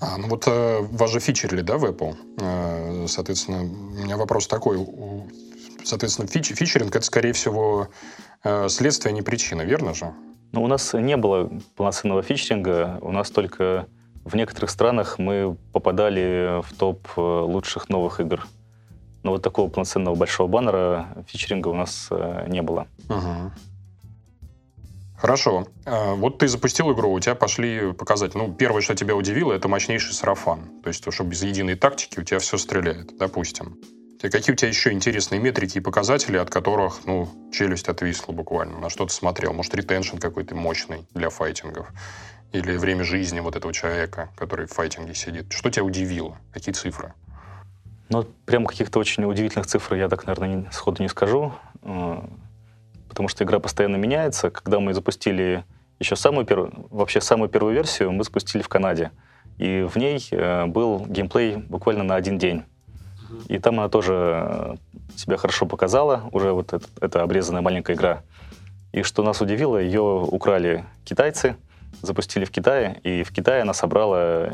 А, 0.00 0.18
ну 0.18 0.28
вот 0.28 0.44
э, 0.46 0.80
вас 0.80 1.10
же 1.10 1.20
фичерили, 1.20 1.62
да, 1.62 1.78
в 1.78 1.84
Apple? 1.84 2.16
Э, 2.38 3.06
соответственно, 3.08 3.62
у 3.62 4.04
меня 4.04 4.16
вопрос 4.16 4.46
такой. 4.46 4.86
Соответственно, 5.84 6.28
фич, 6.28 6.48
фичеринг— 6.48 6.94
это, 6.96 7.04
скорее 7.04 7.32
всего, 7.32 7.88
э, 8.44 8.68
следствие, 8.68 9.12
а 9.12 9.14
не 9.14 9.22
причина, 9.22 9.62
верно 9.62 9.94
же? 9.94 10.12
Ну, 10.52 10.62
у 10.62 10.66
нас 10.66 10.92
не 10.92 11.16
было 11.16 11.50
полноценного 11.76 12.22
фичеринга, 12.22 12.98
у 13.00 13.10
нас 13.10 13.30
только 13.30 13.86
в 14.24 14.34
некоторых 14.34 14.70
странах 14.70 15.18
мы 15.18 15.56
попадали 15.72 16.60
в 16.62 16.74
топ 16.76 17.06
э, 17.16 17.20
лучших 17.20 17.88
новых 17.88 18.20
игр. 18.20 18.46
Но 19.22 19.30
вот 19.32 19.42
такого 19.42 19.70
полноценного 19.70 20.14
большого 20.14 20.48
баннера 20.48 21.08
фичеринга 21.26 21.68
у 21.68 21.74
нас 21.74 22.08
э, 22.10 22.46
не 22.48 22.60
было. 22.60 22.86
Угу. 23.08 23.52
Хорошо. 25.18 25.66
А, 25.84 26.14
вот 26.14 26.38
ты 26.38 26.48
запустил 26.48 26.92
игру, 26.92 27.12
у 27.12 27.20
тебя 27.20 27.34
пошли 27.34 27.92
показатели. 27.92 28.38
Ну, 28.38 28.52
первое, 28.52 28.82
что 28.82 28.94
тебя 28.94 29.14
удивило, 29.14 29.52
это 29.52 29.68
мощнейший 29.68 30.14
сарафан. 30.14 30.80
То 30.82 30.88
есть, 30.88 31.04
чтобы 31.12 31.30
без 31.30 31.42
единой 31.42 31.74
тактики 31.74 32.20
у 32.20 32.22
тебя 32.22 32.38
все 32.38 32.58
стреляет, 32.58 33.16
допустим. 33.16 33.78
Какие 34.20 34.52
у 34.52 34.56
тебя 34.56 34.68
еще 34.68 34.92
интересные 34.92 35.40
метрики 35.40 35.78
и 35.78 35.80
показатели, 35.80 36.36
от 36.36 36.50
которых, 36.50 37.00
ну, 37.04 37.28
челюсть 37.52 37.88
отвисла 37.88 38.32
буквально? 38.32 38.78
На 38.78 38.88
что 38.88 39.06
ты 39.06 39.12
смотрел? 39.12 39.52
Может, 39.52 39.74
ретеншн 39.74 40.16
какой-то 40.16 40.54
мощный 40.54 41.06
для 41.14 41.30
файтингов? 41.30 41.88
Или 42.52 42.76
время 42.76 43.04
жизни 43.04 43.40
вот 43.40 43.56
этого 43.56 43.72
человека, 43.72 44.30
который 44.36 44.66
в 44.66 44.72
файтинге 44.72 45.14
сидит? 45.14 45.52
Что 45.52 45.70
тебя 45.70 45.84
удивило? 45.84 46.38
Какие 46.52 46.74
цифры? 46.74 47.12
Ну, 48.08 48.24
прям 48.46 48.66
каких-то 48.66 48.98
очень 48.98 49.24
удивительных 49.24 49.66
цифр 49.66 49.94
я 49.94 50.08
так, 50.08 50.26
наверное, 50.26 50.70
сходу 50.72 51.02
не 51.02 51.08
скажу, 51.08 51.52
э, 51.82 52.22
потому 53.16 53.30
что 53.30 53.44
игра 53.44 53.60
постоянно 53.60 53.96
меняется. 53.96 54.50
Когда 54.50 54.78
мы 54.78 54.92
запустили 54.92 55.64
еще 55.98 56.16
самую 56.16 56.44
первую, 56.44 56.86
вообще 56.90 57.22
самую 57.22 57.48
первую 57.48 57.72
версию, 57.72 58.12
мы 58.12 58.24
запустили 58.24 58.60
в 58.60 58.68
Канаде, 58.68 59.10
и 59.56 59.88
в 59.90 59.96
ней 59.96 60.22
э, 60.30 60.66
был 60.66 61.06
геймплей 61.06 61.56
буквально 61.56 62.04
на 62.04 62.14
один 62.14 62.36
день. 62.36 62.64
И 63.48 63.58
там 63.58 63.80
она 63.80 63.88
тоже 63.88 64.12
э, 64.14 64.74
себя 65.16 65.38
хорошо 65.38 65.64
показала, 65.64 66.28
уже 66.32 66.52
вот 66.52 66.74
это, 66.74 66.86
это 67.00 67.22
обрезанная 67.22 67.62
маленькая 67.62 67.96
игра. 67.96 68.22
И 68.92 69.02
что 69.02 69.22
нас 69.22 69.40
удивило, 69.40 69.78
ее 69.78 70.02
украли 70.02 70.84
китайцы, 71.06 71.56
запустили 72.02 72.44
в 72.44 72.50
Китае, 72.50 73.00
и 73.02 73.22
в 73.22 73.32
Китае 73.32 73.62
она 73.62 73.72
собрала 73.72 74.50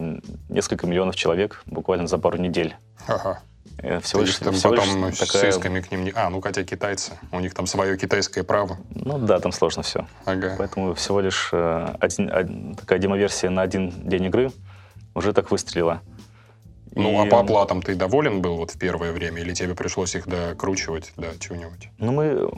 несколько 0.48 0.86
миллионов 0.86 1.16
человек 1.16 1.64
буквально 1.66 2.06
за 2.06 2.16
пару 2.16 2.38
недель. 2.38 2.76
Ага. 3.08 3.40
Э, 3.78 4.00
всего 4.00 4.22
лишь, 4.22 4.36
там 4.36 4.54
всего 4.54 4.74
потом 4.74 5.06
лишь 5.08 5.18
такая... 5.18 5.50
с 5.50 5.56
исками 5.56 5.80
к 5.80 5.90
ним 5.90 6.04
не... 6.04 6.12
А, 6.14 6.30
ну 6.30 6.40
хотя 6.40 6.62
китайцы, 6.64 7.18
у 7.32 7.40
них 7.40 7.54
там 7.54 7.66
свое 7.66 7.96
китайское 7.96 8.44
право. 8.44 8.78
Ну 8.94 9.18
да, 9.18 9.40
там 9.40 9.52
сложно 9.52 9.82
все. 9.82 10.06
Ага. 10.24 10.54
Поэтому 10.58 10.94
всего 10.94 11.20
лишь 11.20 11.50
э, 11.52 11.94
один, 12.00 12.30
один, 12.32 12.74
такая 12.74 12.98
демоверсия 12.98 13.50
на 13.50 13.62
один 13.62 13.90
день 14.08 14.24
игры 14.26 14.52
уже 15.14 15.32
так 15.32 15.50
выстрелила. 15.50 16.00
Ну, 16.94 17.24
и... 17.24 17.26
а 17.26 17.30
по 17.30 17.40
оплатам 17.40 17.82
ты 17.82 17.94
доволен 17.94 18.42
был 18.42 18.56
вот 18.56 18.70
в 18.70 18.78
первое 18.78 19.12
время, 19.12 19.40
или 19.40 19.54
тебе 19.54 19.74
пришлось 19.74 20.14
их 20.14 20.28
докручивать 20.28 21.12
до 21.16 21.38
чего-нибудь? 21.38 21.88
Ну, 21.98 22.12
мы 22.12 22.50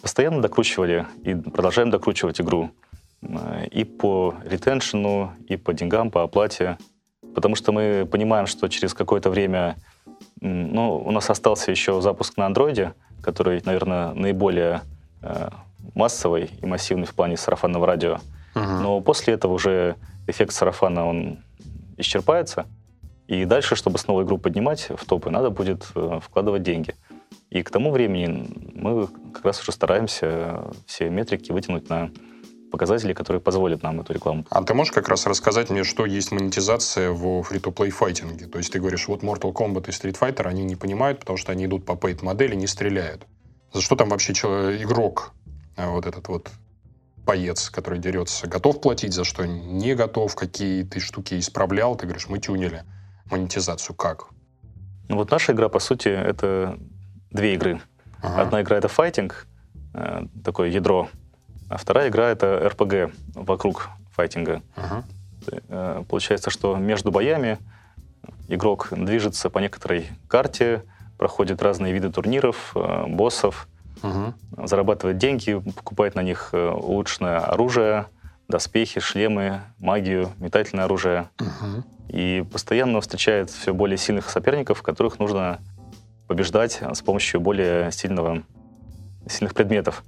постоянно 0.00 0.40
докручивали 0.40 1.06
и 1.24 1.34
продолжаем 1.34 1.90
докручивать 1.90 2.40
игру. 2.40 2.70
Э, 3.22 3.66
и 3.66 3.84
по 3.84 4.34
ретеншену, 4.44 5.32
и 5.48 5.56
по 5.56 5.74
деньгам, 5.74 6.10
по 6.10 6.22
оплате. 6.22 6.78
Потому 7.34 7.54
что 7.54 7.72
мы 7.72 8.08
понимаем, 8.10 8.46
что 8.46 8.68
через 8.68 8.94
какое-то 8.94 9.30
время... 9.30 9.76
Ну, 10.40 10.96
у 10.96 11.10
нас 11.10 11.28
остался 11.30 11.70
еще 11.70 12.00
запуск 12.00 12.36
на 12.36 12.46
андроиде, 12.46 12.94
который, 13.22 13.60
наверное, 13.64 14.12
наиболее 14.14 14.82
э, 15.22 15.50
массовый 15.94 16.50
и 16.62 16.66
массивный 16.66 17.06
в 17.06 17.14
плане 17.14 17.36
сарафанного 17.36 17.86
радио. 17.86 18.18
Угу. 18.54 18.64
Но 18.64 19.00
после 19.00 19.34
этого 19.34 19.52
уже 19.52 19.96
эффект 20.26 20.52
сарафана, 20.52 21.06
он 21.06 21.38
исчерпается. 21.96 22.66
И 23.26 23.44
дальше, 23.44 23.76
чтобы 23.76 23.98
снова 23.98 24.22
игру 24.22 24.38
поднимать 24.38 24.88
в 24.90 25.04
топы, 25.04 25.30
надо 25.30 25.50
будет 25.50 25.86
э, 25.94 26.20
вкладывать 26.22 26.62
деньги. 26.62 26.94
И 27.50 27.62
к 27.62 27.70
тому 27.70 27.90
времени 27.90 28.48
мы 28.74 29.08
как 29.32 29.44
раз 29.44 29.60
уже 29.60 29.72
стараемся 29.72 30.64
все 30.86 31.10
метрики 31.10 31.52
вытянуть 31.52 31.88
на 31.88 32.10
показатели, 32.70 33.12
которые 33.12 33.40
позволят 33.40 33.82
нам 33.82 34.00
эту 34.00 34.12
рекламу. 34.12 34.46
А 34.50 34.62
ты 34.62 34.74
можешь 34.74 34.92
как 34.92 35.08
раз 35.08 35.26
рассказать 35.26 35.70
мне, 35.70 35.84
что 35.84 36.06
есть 36.06 36.32
монетизация 36.32 37.10
в 37.10 37.42
фри-то-плей 37.42 37.90
файтинге? 37.90 38.46
То 38.46 38.58
есть 38.58 38.72
ты 38.72 38.78
говоришь, 38.78 39.08
вот 39.08 39.22
Mortal 39.22 39.52
Kombat 39.52 39.88
и 39.88 39.90
Street 39.90 40.18
Fighter, 40.18 40.46
они 40.46 40.64
не 40.64 40.76
понимают, 40.76 41.20
потому 41.20 41.36
что 41.36 41.52
они 41.52 41.66
идут 41.66 41.84
по 41.84 41.92
paid 41.92 42.24
модели, 42.24 42.54
не 42.54 42.66
стреляют. 42.66 43.26
За 43.72 43.80
что 43.80 43.96
там 43.96 44.08
вообще 44.08 44.34
человек, 44.34 44.82
игрок, 44.82 45.32
э, 45.76 45.88
вот 45.88 46.06
этот 46.06 46.28
вот 46.28 46.50
боец, 47.24 47.70
который 47.70 47.98
дерется, 47.98 48.46
готов 48.46 48.80
платить, 48.80 49.12
за 49.12 49.24
что 49.24 49.46
не 49.46 49.94
готов, 49.94 50.34
какие 50.34 50.82
ты 50.82 51.00
штуки 51.00 51.38
исправлял, 51.38 51.94
ты 51.96 52.06
говоришь, 52.06 52.28
мы 52.28 52.38
тюнили 52.38 52.84
монетизацию 53.30 53.94
как? 53.94 54.26
Ну 55.08 55.16
вот 55.16 55.30
наша 55.30 55.52
игра, 55.52 55.68
по 55.68 55.78
сути, 55.78 56.08
это 56.08 56.78
две 57.30 57.54
игры. 57.54 57.80
Ага. 58.22 58.42
Одна 58.42 58.62
игра— 58.62 58.76
это 58.78 58.88
файтинг, 58.88 59.46
э, 59.94 60.22
такое 60.44 60.70
ядро, 60.70 61.08
а 61.70 61.78
вторая 61.78 62.10
игра— 62.10 62.28
это 62.30 62.68
РПГ 62.68 63.14
вокруг 63.34 63.88
файтинга. 64.12 64.62
Ага. 64.76 65.04
Э, 65.68 66.04
получается, 66.06 66.50
что 66.50 66.76
между 66.76 67.10
боями 67.10 67.58
игрок 68.48 68.88
движется 68.90 69.48
по 69.48 69.58
некоторой 69.58 70.08
карте, 70.28 70.84
проходит 71.16 71.62
разные 71.62 71.94
виды 71.94 72.10
турниров, 72.12 72.72
э, 72.74 73.06
боссов, 73.06 73.68
угу. 74.02 74.34
зарабатывает 74.66 75.16
деньги, 75.16 75.58
покупает 75.74 76.14
на 76.14 76.22
них 76.22 76.50
улучшенное 76.52 77.38
оружие, 77.38 78.06
доспехи, 78.48 79.00
шлемы, 79.00 79.62
магию, 79.78 80.32
метательное 80.38 80.84
оружие. 80.84 81.30
Угу 81.40 81.84
и 82.10 82.44
постоянно 82.50 83.00
встречает 83.00 83.50
все 83.50 83.72
более 83.72 83.96
сильных 83.96 84.30
соперников, 84.30 84.82
которых 84.82 85.18
нужно 85.20 85.60
побеждать 86.26 86.80
с 86.92 87.02
помощью 87.02 87.40
более 87.40 87.92
сильного, 87.92 88.42
сильных 89.28 89.54
предметов. 89.54 90.02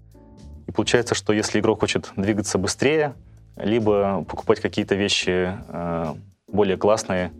И 0.66 0.72
получается, 0.72 1.14
что 1.14 1.32
если 1.32 1.60
игрок 1.60 1.80
хочет 1.80 2.10
двигаться 2.16 2.58
быстрее, 2.58 3.14
либо 3.56 4.24
покупать 4.24 4.60
какие-то 4.60 4.94
вещи 4.94 5.56
э, 5.68 6.14
более 6.48 6.76
классные, 6.76 7.32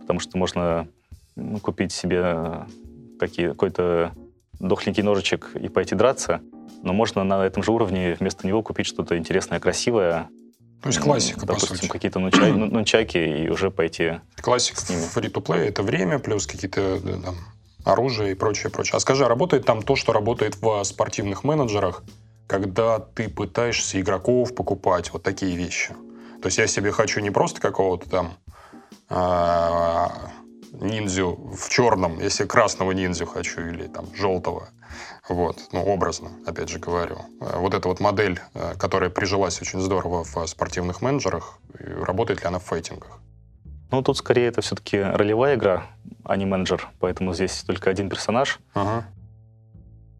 потому 0.00 0.20
что 0.20 0.38
можно 0.38 0.88
ну, 1.36 1.58
купить 1.58 1.92
себе 1.92 2.66
какие, 3.18 3.48
какой-то 3.48 4.12
дохленький 4.58 5.02
ножичек 5.02 5.50
и 5.54 5.68
пойти 5.68 5.94
драться, 5.94 6.40
но 6.82 6.92
можно 6.92 7.24
на 7.24 7.44
этом 7.44 7.62
же 7.62 7.72
уровне 7.72 8.16
вместо 8.18 8.46
него 8.46 8.62
купить 8.62 8.86
что-то 8.86 9.16
интересное, 9.16 9.60
красивое, 9.60 10.28
то 10.82 10.88
есть 10.88 10.98
классика, 10.98 11.46
Допустим, 11.46 11.68
по 11.68 11.76
сути. 11.76 11.88
какие-то 11.88 12.18
нунчаки, 12.18 12.50
нунчаки 12.50 13.18
и 13.18 13.48
уже 13.48 13.70
пойти 13.70 14.20
Классика 14.40 14.80
фри-то-плей— 14.80 15.68
это 15.68 15.82
время 15.84 16.18
плюс 16.18 16.46
какие-то 16.46 17.00
там, 17.00 17.36
оружие 17.84 18.32
и 18.32 18.34
прочее, 18.34 18.70
прочее. 18.70 18.96
А 18.96 19.00
скажи, 19.00 19.24
а 19.24 19.28
работает 19.28 19.64
там 19.64 19.82
то, 19.82 19.94
что 19.94 20.12
работает 20.12 20.56
в 20.60 20.82
спортивных 20.82 21.44
менеджерах, 21.44 22.02
когда 22.52 22.98
ты 22.98 23.30
пытаешься 23.30 23.98
игроков 23.98 24.54
покупать, 24.54 25.10
вот 25.14 25.22
такие 25.22 25.56
вещи? 25.56 25.94
То 26.42 26.48
есть 26.48 26.58
я 26.58 26.66
себе 26.66 26.92
хочу 26.92 27.20
не 27.20 27.30
просто 27.30 27.62
какого-то 27.62 28.10
там 28.10 28.34
а, 29.08 30.12
ниндзю 30.72 31.50
в 31.58 31.70
черном, 31.70 32.20
если 32.20 32.44
красного 32.44 32.92
ниндзю 32.92 33.24
хочу 33.24 33.62
или 33.62 33.86
там 33.86 34.14
желтого, 34.14 34.68
вот, 35.30 35.60
ну, 35.72 35.82
образно, 35.82 36.32
опять 36.46 36.68
же 36.68 36.78
говорю. 36.78 37.20
Вот 37.40 37.72
эта 37.72 37.88
вот 37.88 38.00
модель, 38.00 38.38
э, 38.52 38.74
которая 38.78 39.08
прижилась 39.08 39.62
очень 39.62 39.80
здорово 39.80 40.22
в 40.22 40.46
спортивных 40.46 41.00
менеджерах, 41.00 41.58
работает 41.78 42.42
ли 42.42 42.48
она 42.48 42.58
в 42.58 42.64
файтингах? 42.64 43.18
Ну, 43.90 44.02
тут 44.02 44.18
скорее 44.18 44.48
это 44.48 44.60
все-таки 44.60 45.00
ролевая 45.00 45.54
игра, 45.54 45.86
а 46.22 46.36
не 46.36 46.44
менеджер, 46.44 46.90
поэтому 47.00 47.32
здесь 47.32 47.62
только 47.62 47.88
один 47.88 48.10
персонаж. 48.10 48.58
Ага. 48.74 49.06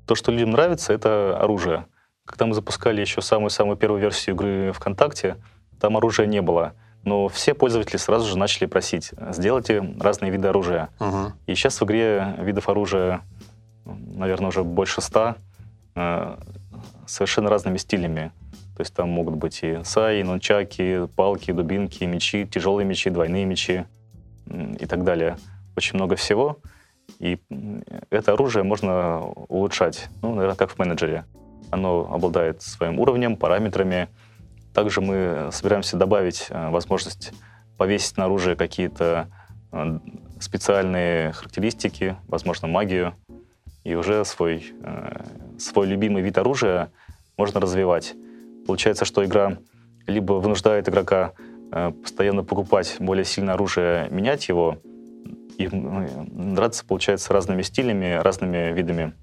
То, 0.06 0.14
что 0.14 0.32
людям 0.32 0.52
нравится, 0.52 0.94
это 0.94 1.38
оружие. 1.38 1.84
Когда 2.24 2.46
мы 2.46 2.54
запускали 2.54 3.00
еще 3.00 3.20
самую-самую 3.20 3.76
первую 3.76 4.00
версию 4.00 4.36
игры 4.36 4.72
ВКонтакте, 4.72 5.36
там 5.80 5.96
оружия 5.96 6.26
не 6.26 6.40
было. 6.40 6.74
Но 7.04 7.28
все 7.28 7.54
пользователи 7.54 7.96
сразу 7.96 8.28
же 8.28 8.38
начали 8.38 8.66
просить, 8.66 9.10
сделайте 9.30 9.96
разные 9.98 10.30
виды 10.30 10.48
оружия. 10.48 10.88
Ага. 11.00 11.34
И 11.46 11.54
сейчас 11.56 11.80
в 11.80 11.84
игре 11.84 12.36
видов 12.38 12.68
оружия 12.68 13.22
наверное, 13.84 14.48
уже 14.48 14.62
больше 14.64 15.00
ста, 15.00 15.36
э, 15.94 16.36
совершенно 17.06 17.50
разными 17.50 17.76
стилями. 17.76 18.32
То 18.76 18.80
есть 18.80 18.94
там 18.94 19.10
могут 19.10 19.34
быть 19.34 19.60
и 19.62 19.80
саи, 19.84 20.22
нунчаки, 20.22 21.06
палки, 21.14 21.52
дубинки, 21.52 22.04
мечи, 22.04 22.46
тяжелые 22.46 22.86
мечи, 22.86 23.10
двойные 23.10 23.44
мечи 23.44 23.84
и 24.48 24.86
так 24.86 25.04
далее. 25.04 25.36
Очень 25.76 25.96
много 25.96 26.16
всего. 26.16 26.58
И 27.18 27.38
это 28.10 28.32
оружие 28.32 28.62
можно 28.62 29.20
улучшать, 29.20 30.08
ну, 30.22 30.34
наверное, 30.34 30.56
как 30.56 30.70
в 30.70 30.78
менеджере. 30.78 31.24
Оно 31.72 32.06
обладает 32.12 32.60
своим 32.60 33.00
уровнем, 33.00 33.34
параметрами. 33.34 34.08
Также 34.74 35.00
мы 35.00 35.48
собираемся 35.52 35.96
добавить 35.96 36.48
э, 36.50 36.68
возможность 36.68 37.32
повесить 37.78 38.18
на 38.18 38.26
оружие 38.26 38.56
какие-то 38.56 39.30
э, 39.72 39.98
специальные 40.38 41.32
характеристики, 41.32 42.16
возможно, 42.28 42.68
магию 42.68 43.14
и 43.84 43.94
уже 43.94 44.22
свой, 44.26 44.74
э, 44.82 45.24
свой 45.58 45.86
любимый 45.86 46.22
вид 46.22 46.36
оружия 46.36 46.92
можно 47.38 47.58
развивать. 47.58 48.14
Получается, 48.66 49.06
что 49.06 49.24
игра 49.24 49.56
либо 50.06 50.34
вынуждает 50.34 50.90
игрока 50.90 51.32
постоянно 52.02 52.44
покупать 52.44 52.96
более 52.98 53.24
сильное 53.24 53.54
оружие, 53.54 54.08
менять 54.10 54.46
его, 54.50 54.76
и 55.56 55.68
драться, 55.72 56.84
получается, 56.84 57.32
разными 57.32 57.62
стилями, 57.62 58.20
разными 58.20 58.72
видами. 58.72 59.14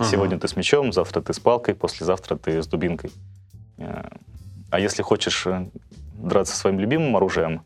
Сегодня 0.00 0.38
ты 0.38 0.46
с 0.48 0.56
мечом, 0.56 0.92
завтра 0.92 1.20
ты 1.20 1.32
с 1.32 1.40
палкой, 1.40 1.74
послезавтра 1.74 2.36
ты 2.36 2.62
с 2.62 2.66
дубинкой. 2.66 3.10
Э, 3.78 4.08
а 4.70 4.80
если 4.80 5.02
хочешь 5.02 5.46
драться 6.14 6.56
своим 6.56 6.78
любимым 6.78 7.16
оружием 7.16 7.62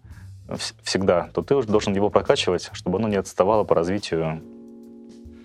всегда, 0.82 1.28
то 1.34 1.42
ты 1.42 1.54
уже 1.54 1.68
должен 1.68 1.94
его 1.94 2.10
прокачивать, 2.10 2.70
чтобы 2.72 2.98
оно 2.98 3.08
не 3.08 3.16
отставало 3.16 3.64
по 3.64 3.74
развитию 3.74 4.42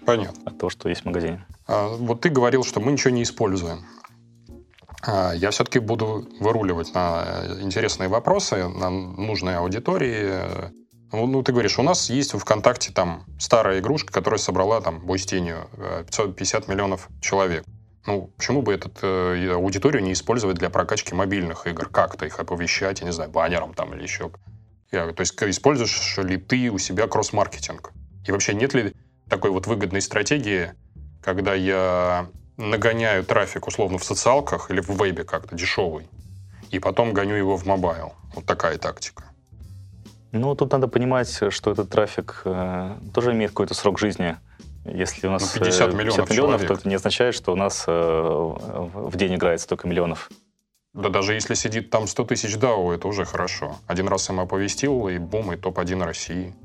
Понятно. 0.06 0.41
от 0.46 0.58
того, 0.58 0.70
что 0.70 0.89
есть 0.89 1.01
в 1.01 1.06
магазине. 1.06 1.46
А, 1.67 1.89
вот 1.89 2.22
ты 2.22 2.29
говорил, 2.29 2.63
что 2.63 2.79
мы 2.79 2.91
ничего 2.91 3.12
не 3.12 3.24
используем. 3.24 3.79
А, 5.01 5.34
я 5.34 5.51
все-таки 5.51 5.79
буду 5.79 6.27
выруливать 6.39 6.94
на 6.94 7.44
интересные 7.62 8.10
вопросы, 8.10 8.67
на 8.67 8.89
нужной 8.89 9.58
аудитории. 9.58 10.41
Ну, 11.12 11.42
ты 11.42 11.54
говоришь, 11.54 11.80
у 11.80 11.84
нас 11.84 12.10
есть 12.10 12.34
в 12.34 12.40
ВКонтакте 12.40 12.92
там 12.92 13.24
старая 13.40 13.80
игрушка, 13.80 14.12
которая 14.12 14.40
собрала 14.40 14.82
там 14.82 15.00
бой 15.00 15.20
с 15.20 15.26
тенью 15.26 15.70
550 16.08 16.68
миллионов 16.68 17.08
человек. 17.22 17.64
Ну, 18.06 18.32
почему 18.38 18.62
бы 18.62 18.74
эту 18.74 18.90
э, 19.02 19.52
аудиторию 19.54 20.02
не 20.02 20.14
использовать 20.14 20.58
для 20.58 20.70
прокачки 20.70 21.14
мобильных 21.14 21.68
игр? 21.68 21.90
Как-то 21.90 22.26
их 22.26 22.40
оповещать, 22.40 23.02
я 23.02 23.06
не 23.06 23.12
знаю, 23.12 23.30
баннером 23.30 23.74
там 23.74 23.94
или 23.94 24.04
еще. 24.04 24.32
Я, 24.92 25.12
то 25.12 25.22
есть 25.22 25.34
используешь 25.42 26.18
ли 26.18 26.38
ты 26.38 26.70
у 26.70 26.78
себя 26.78 27.08
кросс-маркетинг? 27.08 27.92
И 28.26 28.32
вообще 28.32 28.54
нет 28.54 28.74
ли 28.74 28.94
такой 29.30 29.52
вот 29.52 29.68
выгодной 29.68 30.02
стратегии, 30.02 30.72
когда 31.22 31.54
я 31.54 32.30
нагоняю 32.56 33.26
трафик 33.26 33.68
условно 33.68 33.98
в 33.98 34.06
социалках 34.06 34.72
или 34.72 34.80
в 34.80 34.90
вебе 34.90 35.26
как-то 35.26 35.56
дешевый, 35.56 36.08
и 36.72 36.80
потом 36.80 37.14
гоню 37.14 37.36
его 37.36 37.58
в 37.58 37.66
mobile? 37.66 38.14
Вот 38.34 38.46
такая 38.46 38.78
тактика. 38.78 39.26
Ну, 40.32 40.56
тут 40.56 40.72
надо 40.72 40.88
понимать, 40.88 41.30
что 41.50 41.72
этот 41.72 41.90
трафик 41.90 42.42
э, 42.46 42.98
тоже 43.14 43.32
имеет 43.32 43.52
какой-то 43.52 43.74
срок 43.74 44.00
жизни. 44.00 44.38
Если 44.86 45.28
у 45.28 45.32
нас 45.32 45.56
ну, 45.56 45.64
50 45.64 45.94
миллионов, 45.94 46.16
50 46.16 46.30
миллионов 46.30 46.66
то 46.66 46.74
это 46.74 46.88
не 46.88 46.96
означает, 46.96 47.36
что 47.36 47.52
у 47.52 47.56
нас 47.56 47.86
э, 47.88 47.92
в 47.92 49.16
день 49.16 49.36
играет 49.36 49.62
столько 49.62 49.88
миллионов. 49.88 50.30
Да 50.94 51.10
даже 51.10 51.34
если 51.34 51.54
сидит 51.54 51.90
там 51.90 52.08
100 52.08 52.26
тысяч 52.26 52.56
DAU, 52.56 52.94
это 52.94 53.08
уже 53.08 53.26
хорошо. 53.26 53.78
Один 53.86 54.08
раз 54.08 54.30
им 54.30 54.40
оповестил, 54.40 55.08
и 55.10 55.18
бум, 55.18 55.54
и 55.54 55.58
топ-1 55.58 56.04
России. 56.04 56.56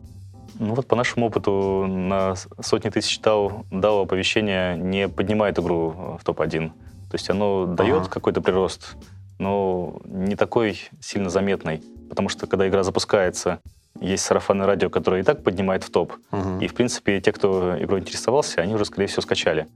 Ну 0.58 0.74
вот 0.74 0.86
по 0.86 0.96
нашему 0.96 1.26
опыту 1.26 1.86
на 1.86 2.34
сотни 2.60 2.90
тысяч 2.90 3.20
DAO, 3.20 3.64
DAO 3.70 4.04
оповещения 4.04 4.76
не 4.76 5.08
поднимает 5.08 5.58
игру 5.58 6.16
в 6.20 6.24
топ-1. 6.24 6.70
То 6.70 7.14
есть 7.14 7.28
оно 7.28 7.66
дает 7.66 8.02
ага. 8.02 8.08
какой-то 8.08 8.40
прирост, 8.40 8.96
но 9.38 10.00
не 10.04 10.36
такой 10.36 10.80
сильно 11.00 11.28
заметный. 11.28 11.82
Потому 12.12 12.28
что 12.28 12.46
когда 12.46 12.68
игра 12.68 12.82
запускается, 12.82 13.60
есть 13.98 14.22
сарафанное 14.22 14.66
радио, 14.66 14.90
которое 14.90 15.22
и 15.22 15.24
так 15.24 15.42
поднимает 15.42 15.82
в 15.82 15.88
топ. 15.88 16.12
Угу. 16.30 16.58
И, 16.60 16.66
в 16.66 16.74
принципе, 16.74 17.18
те, 17.22 17.32
кто 17.32 17.82
игрой 17.82 18.00
интересовался, 18.00 18.60
они 18.60 18.74
уже, 18.74 18.84
скорее 18.84 19.06
всего, 19.06 19.22
скачали. 19.22 19.66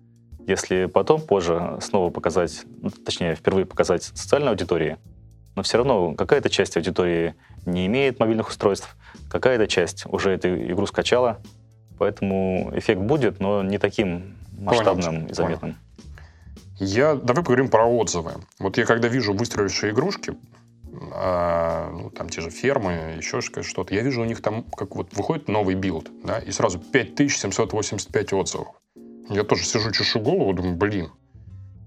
Если 0.46 0.84
потом, 0.84 1.22
позже, 1.22 1.78
снова 1.80 2.10
показать, 2.10 2.64
ну, 2.82 2.90
точнее, 2.90 3.36
впервые 3.36 3.64
показать 3.64 4.02
социальной 4.02 4.50
аудитории, 4.50 4.98
но 5.54 5.62
все 5.62 5.78
равно 5.78 6.12
какая-то 6.12 6.50
часть 6.50 6.76
аудитории 6.76 7.36
не 7.64 7.86
имеет 7.86 8.20
мобильных 8.20 8.50
устройств, 8.50 8.94
какая-то 9.30 9.66
часть 9.66 10.04
уже 10.04 10.32
эту 10.32 10.54
игру 10.54 10.84
скачала, 10.84 11.38
поэтому 11.98 12.70
эффект 12.74 13.00
будет, 13.00 13.40
но 13.40 13.62
не 13.62 13.78
таким 13.78 14.36
масштабным 14.58 15.20
понял, 15.20 15.30
и 15.30 15.32
заметным. 15.32 15.72
Понял. 15.72 15.76
Я, 16.80 17.14
давай 17.14 17.42
поговорим 17.42 17.70
про 17.70 17.86
отзывы. 17.86 18.32
Вот 18.58 18.76
я 18.76 18.84
когда 18.84 19.08
вижу 19.08 19.32
выстрелившие 19.32 19.94
игрушки, 19.94 20.34
а, 21.12 21.90
ну, 21.92 22.10
там 22.10 22.28
те 22.28 22.40
же 22.40 22.50
фермы, 22.50 23.14
еще 23.16 23.40
что-то. 23.40 23.94
Я 23.94 24.02
вижу 24.02 24.22
у 24.22 24.24
них 24.24 24.42
там, 24.42 24.64
как 24.64 24.96
вот 24.96 25.14
выходит 25.14 25.48
новый 25.48 25.74
билд, 25.74 26.10
да, 26.24 26.38
и 26.38 26.50
сразу 26.50 26.78
5785 26.78 28.32
отзывов. 28.32 28.68
Я 29.28 29.44
тоже 29.44 29.64
сижу, 29.64 29.90
чешу 29.90 30.20
голову, 30.20 30.52
думаю, 30.52 30.76
блин, 30.76 31.10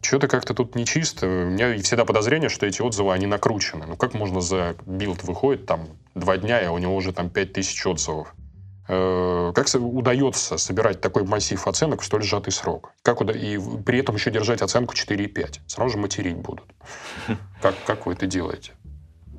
что-то 0.01 0.27
как-то 0.27 0.53
тут 0.53 0.75
нечисто. 0.75 1.25
У 1.27 1.45
меня 1.45 1.77
всегда 1.79 2.05
подозрение, 2.05 2.49
что 2.49 2.65
эти 2.65 2.81
отзывы, 2.81 3.13
они 3.13 3.27
накручены. 3.27 3.85
Ну, 3.85 3.95
как 3.95 4.13
можно 4.13 4.41
за 4.41 4.75
билд 4.85 5.23
выходит 5.23 5.65
там 5.65 5.87
два 6.15 6.37
дня, 6.37 6.61
и 6.61 6.67
у 6.67 6.77
него 6.77 6.95
уже 6.95 7.13
там 7.13 7.29
5000 7.29 7.85
отзывов? 7.85 8.33
Э, 8.87 9.51
как 9.53 9.67
удается 9.75 10.57
собирать 10.57 10.99
такой 10.99 11.23
массив 11.23 11.67
оценок 11.67 12.01
в 12.01 12.05
столь 12.05 12.23
сжатый 12.23 12.51
срок? 12.51 12.91
Как 13.03 13.21
уда... 13.21 13.33
И 13.33 13.59
при 13.83 13.99
этом 13.99 14.15
еще 14.15 14.31
держать 14.31 14.61
оценку 14.61 14.95
4,5? 14.95 15.59
Сразу 15.67 15.91
же 15.91 15.97
материть 15.97 16.37
будут. 16.37 16.65
Как, 17.61 17.75
как 17.85 18.05
вы 18.05 18.13
это 18.13 18.25
делаете? 18.25 18.71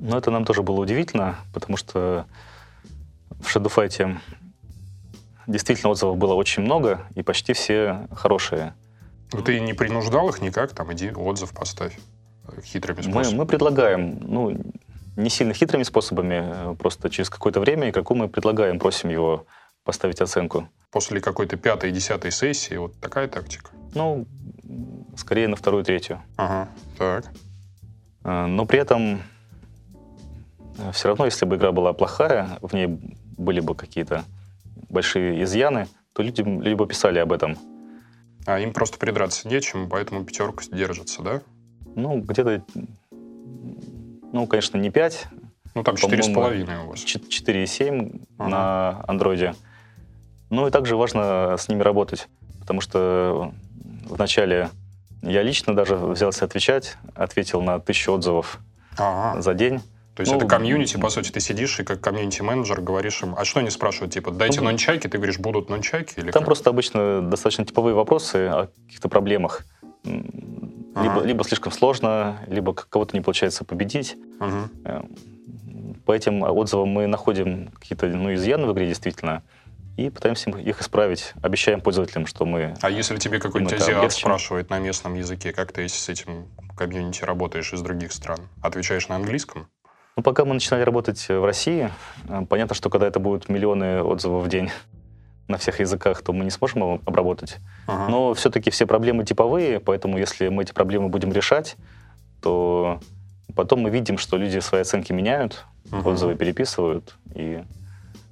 Ну, 0.01 0.17
это 0.17 0.31
нам 0.31 0.45
тоже 0.45 0.63
было 0.63 0.81
удивительно, 0.81 1.35
потому 1.53 1.77
что 1.77 2.25
в 3.39 3.55
Shadowfight 3.55 4.17
действительно 5.45 5.91
отзывов 5.91 6.17
было 6.17 6.33
очень 6.33 6.63
много, 6.63 7.05
и 7.13 7.21
почти 7.21 7.53
все 7.53 8.07
хорошие. 8.11 8.73
Ну, 9.31 9.43
ты 9.43 9.59
не 9.59 9.73
принуждал 9.73 10.27
их 10.29 10.41
никак? 10.41 10.73
Там, 10.73 10.91
иди 10.91 11.11
отзыв 11.11 11.53
поставь 11.53 11.97
хитрыми 12.63 13.01
способами. 13.01 13.31
Мы, 13.31 13.37
мы 13.37 13.45
предлагаем, 13.45 14.17
ну, 14.21 14.59
не 15.15 15.29
сильно 15.29 15.53
хитрыми 15.53 15.83
способами, 15.83 16.75
просто 16.75 17.11
через 17.11 17.29
какое-то 17.29 17.59
время 17.59 17.91
игроку 17.91 18.15
мы 18.15 18.27
предлагаем, 18.27 18.79
просим 18.79 19.09
его 19.09 19.45
поставить 19.83 20.19
оценку. 20.19 20.67
После 20.91 21.21
какой-то 21.21 21.57
пятой, 21.57 21.91
десятой 21.91 22.31
сессии 22.31 22.75
вот 22.75 22.99
такая 22.99 23.27
тактика? 23.27 23.69
Ну, 23.93 24.25
скорее 25.15 25.47
на 25.47 25.55
вторую, 25.55 25.83
третью. 25.83 26.21
Ага, 26.37 26.69
так. 26.97 27.31
А, 28.23 28.47
но 28.47 28.65
при 28.65 28.79
этом 28.79 29.21
все 30.93 31.09
равно, 31.09 31.25
если 31.25 31.45
бы 31.45 31.55
игра 31.55 31.71
была 31.71 31.93
плохая, 31.93 32.57
в 32.61 32.73
ней 32.73 32.87
были 33.37 33.59
бы 33.59 33.75
какие-то 33.75 34.23
большие 34.89 35.43
изъяны, 35.43 35.87
то 36.13 36.23
люди, 36.23 36.41
люди 36.41 36.73
бы 36.73 36.87
писали 36.87 37.19
об 37.19 37.31
этом. 37.31 37.57
А 38.45 38.59
им 38.59 38.73
просто 38.73 38.97
придраться 38.97 39.47
нечем, 39.47 39.89
поэтому 39.89 40.23
пятерка 40.23 40.63
держится, 40.71 41.21
да? 41.21 41.41
Ну, 41.95 42.19
где-то, 42.21 42.63
ну, 43.11 44.47
конечно, 44.47 44.77
не 44.77 44.89
5. 44.89 45.27
Ну, 45.75 45.83
там 45.83 45.95
4,5 45.95 46.85
у 46.85 46.89
вас. 46.89 46.99
4,7 46.99 48.25
ага. 48.37 48.49
на 48.49 49.05
андроиде. 49.07 49.55
Ну, 50.49 50.67
и 50.67 50.71
также 50.71 50.95
важно 50.97 51.55
с 51.57 51.69
ними 51.69 51.81
работать, 51.81 52.27
потому 52.59 52.81
что 52.81 53.53
вначале 54.05 54.69
я 55.21 55.43
лично 55.43 55.75
даже 55.75 55.95
взялся 55.95 56.45
отвечать, 56.45 56.97
ответил 57.15 57.61
на 57.61 57.79
тысячу 57.79 58.11
отзывов 58.13 58.59
ага. 58.97 59.41
за 59.41 59.53
день. 59.53 59.81
То 60.15 60.21
есть 60.21 60.31
ну, 60.31 60.37
это 60.37 60.45
комьюнити, 60.45 60.97
по 60.97 61.09
сути, 61.09 61.31
ты 61.31 61.39
сидишь 61.39 61.79
и 61.79 61.83
как 61.83 62.01
комьюнити-менеджер 62.01 62.81
говоришь 62.81 63.23
им, 63.23 63.33
а 63.37 63.45
что 63.45 63.61
они 63.61 63.69
спрашивают, 63.69 64.13
типа, 64.13 64.31
дайте 64.31 64.59
ну, 64.59 64.65
нончайки, 64.65 65.07
ты 65.07 65.17
говоришь, 65.17 65.39
будут 65.39 65.69
нончайки? 65.69 66.15
Или 66.19 66.31
там 66.31 66.41
как? 66.41 66.45
просто 66.45 66.69
обычно 66.69 67.21
достаточно 67.21 67.65
типовые 67.65 67.95
вопросы 67.95 68.47
о 68.47 68.67
каких-то 68.67 69.07
проблемах. 69.07 69.65
Ага. 70.03 71.03
Либо, 71.03 71.21
либо 71.21 71.43
слишком 71.45 71.71
сложно, 71.71 72.39
либо 72.47 72.73
кого-то 72.73 73.15
не 73.15 73.21
получается 73.21 73.63
победить. 73.63 74.17
Ага. 74.39 75.05
По 76.05 76.11
этим 76.11 76.43
отзывам 76.43 76.89
мы 76.89 77.07
находим 77.07 77.69
какие-то 77.79 78.07
ну, 78.07 78.33
изъяны 78.33 78.67
в 78.67 78.73
игре 78.73 78.87
действительно 78.87 79.43
и 79.95 80.09
пытаемся 80.09 80.49
их 80.49 80.81
исправить. 80.81 81.33
Обещаем 81.41 81.79
пользователям, 81.79 82.25
что 82.25 82.45
мы... 82.45 82.75
А 82.81 82.89
если 82.89 83.17
тебе 83.17 83.39
какой-нибудь 83.39 83.73
азиат 83.73 84.11
спрашивает 84.11 84.69
на 84.69 84.79
местном 84.79 85.13
языке, 85.13 85.53
как 85.53 85.71
ты 85.71 85.87
с 85.87 86.09
этим 86.09 86.47
комьюнити 86.75 87.23
работаешь 87.23 87.71
из 87.71 87.81
других 87.81 88.11
стран? 88.11 88.39
Отвечаешь 88.61 89.07
на 89.07 89.15
английском? 89.15 89.67
Ну, 90.21 90.23
пока 90.23 90.45
мы 90.45 90.53
начинали 90.53 90.83
работать 90.83 91.29
в 91.29 91.43
России, 91.43 91.89
э, 92.29 92.45
понятно, 92.47 92.75
что 92.75 92.91
когда 92.91 93.07
это 93.07 93.19
будут 93.19 93.49
миллионы 93.49 94.03
отзывов 94.03 94.43
в 94.43 94.49
день 94.49 94.69
на 95.47 95.57
всех 95.57 95.79
языках, 95.79 96.21
то 96.21 96.31
мы 96.31 96.43
не 96.43 96.51
сможем 96.51 96.83
его 96.83 97.01
обработать. 97.07 97.57
Ага. 97.87 98.07
Но 98.07 98.35
все-таки 98.35 98.69
все 98.69 98.85
проблемы 98.85 99.25
типовые, 99.25 99.79
поэтому 99.79 100.19
если 100.19 100.49
мы 100.49 100.61
эти 100.61 100.73
проблемы 100.73 101.09
будем 101.09 101.33
решать, 101.33 101.75
то 102.39 102.99
потом 103.55 103.79
мы 103.79 103.89
видим, 103.89 104.19
что 104.19 104.37
люди 104.37 104.59
свои 104.59 104.81
оценки 104.81 105.11
меняют, 105.11 105.65
ага. 105.91 106.09
отзывы 106.09 106.35
переписывают, 106.35 107.15
и 107.33 107.63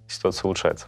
ситуация 0.08 0.43
улучшается. 0.43 0.86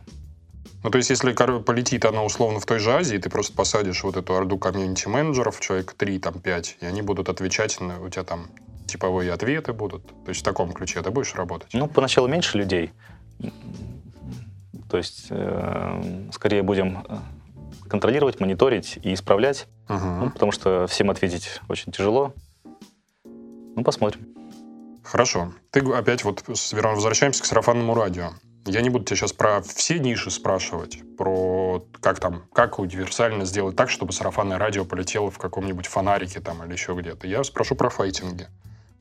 Ну, 0.84 0.92
то 0.92 1.00
есть, 1.00 1.10
если 1.10 1.34
полетит 1.34 2.06
она 2.06 2.24
условно 2.24 2.60
в 2.60 2.68
той 2.68 2.78
же 2.78 2.92
Азии, 2.92 3.18
ты 3.18 3.32
просто 3.32 3.54
посадишь 3.54 4.04
вот 4.04 4.18
эту 4.18 4.36
орду 4.36 4.60
комьюнити-менеджеров, 4.60 5.60
человек 5.62 5.94
3, 5.94 6.20
там, 6.20 6.40
5, 6.40 6.78
и 6.80 6.86
они 6.86 7.02
будут 7.02 7.28
отвечать, 7.28 7.82
на, 7.82 8.00
у 8.00 8.10
тебя 8.10 8.24
там 8.24 8.50
типовые 8.92 9.32
ответы 9.32 9.74
будут? 9.74 10.08
То 10.08 10.30
есть 10.30 10.42
в 10.42 10.44
таком 10.44 10.72
ключе 10.74 11.02
ты 11.02 11.12
будешь 11.12 11.34
работать? 11.36 11.70
Ну, 11.74 11.88
поначалу 11.88 12.28
меньше 12.28 12.58
людей. 12.58 12.92
То 14.90 14.98
есть 14.98 15.28
э, 15.30 16.30
скорее 16.34 16.64
будем 16.64 17.06
э, 17.08 17.18
контролировать, 17.88 18.40
мониторить 18.40 19.00
и 19.02 19.14
исправлять, 19.14 19.68
угу. 19.88 20.06
ну, 20.06 20.30
потому 20.30 20.52
что 20.52 20.86
всем 20.88 21.10
ответить 21.10 21.62
очень 21.70 21.92
тяжело. 21.92 22.34
Ну, 23.24 23.84
посмотрим. 23.84 24.28
Хорошо. 25.04 25.54
Ты 25.72 25.80
опять 25.80 26.24
вот 26.24 26.44
возвращаемся 26.48 27.42
к 27.42 27.46
сарафанному 27.46 27.94
радио. 27.94 28.32
Я 28.66 28.82
не 28.82 28.90
буду 28.90 29.06
тебя 29.06 29.18
сейчас 29.18 29.34
про 29.34 29.62
все 29.62 29.98
ниши 29.98 30.30
спрашивать, 30.30 31.00
про 31.18 31.84
как 32.00 32.20
там, 32.20 32.44
как 32.54 32.78
универсально 32.78 33.46
сделать 33.46 33.76
так, 33.76 33.90
чтобы 33.90 34.14
сарафанное 34.14 34.60
радио 34.60 34.86
полетело 34.86 35.32
в 35.32 35.40
каком-нибудь 35.40 35.88
фонарике 35.88 36.42
там 36.42 36.64
или 36.64 36.74
еще 36.74 36.94
где-то. 36.94 37.28
Я 37.28 37.44
спрошу 37.44 37.76
про 37.76 37.90
файтинги. 37.90 38.48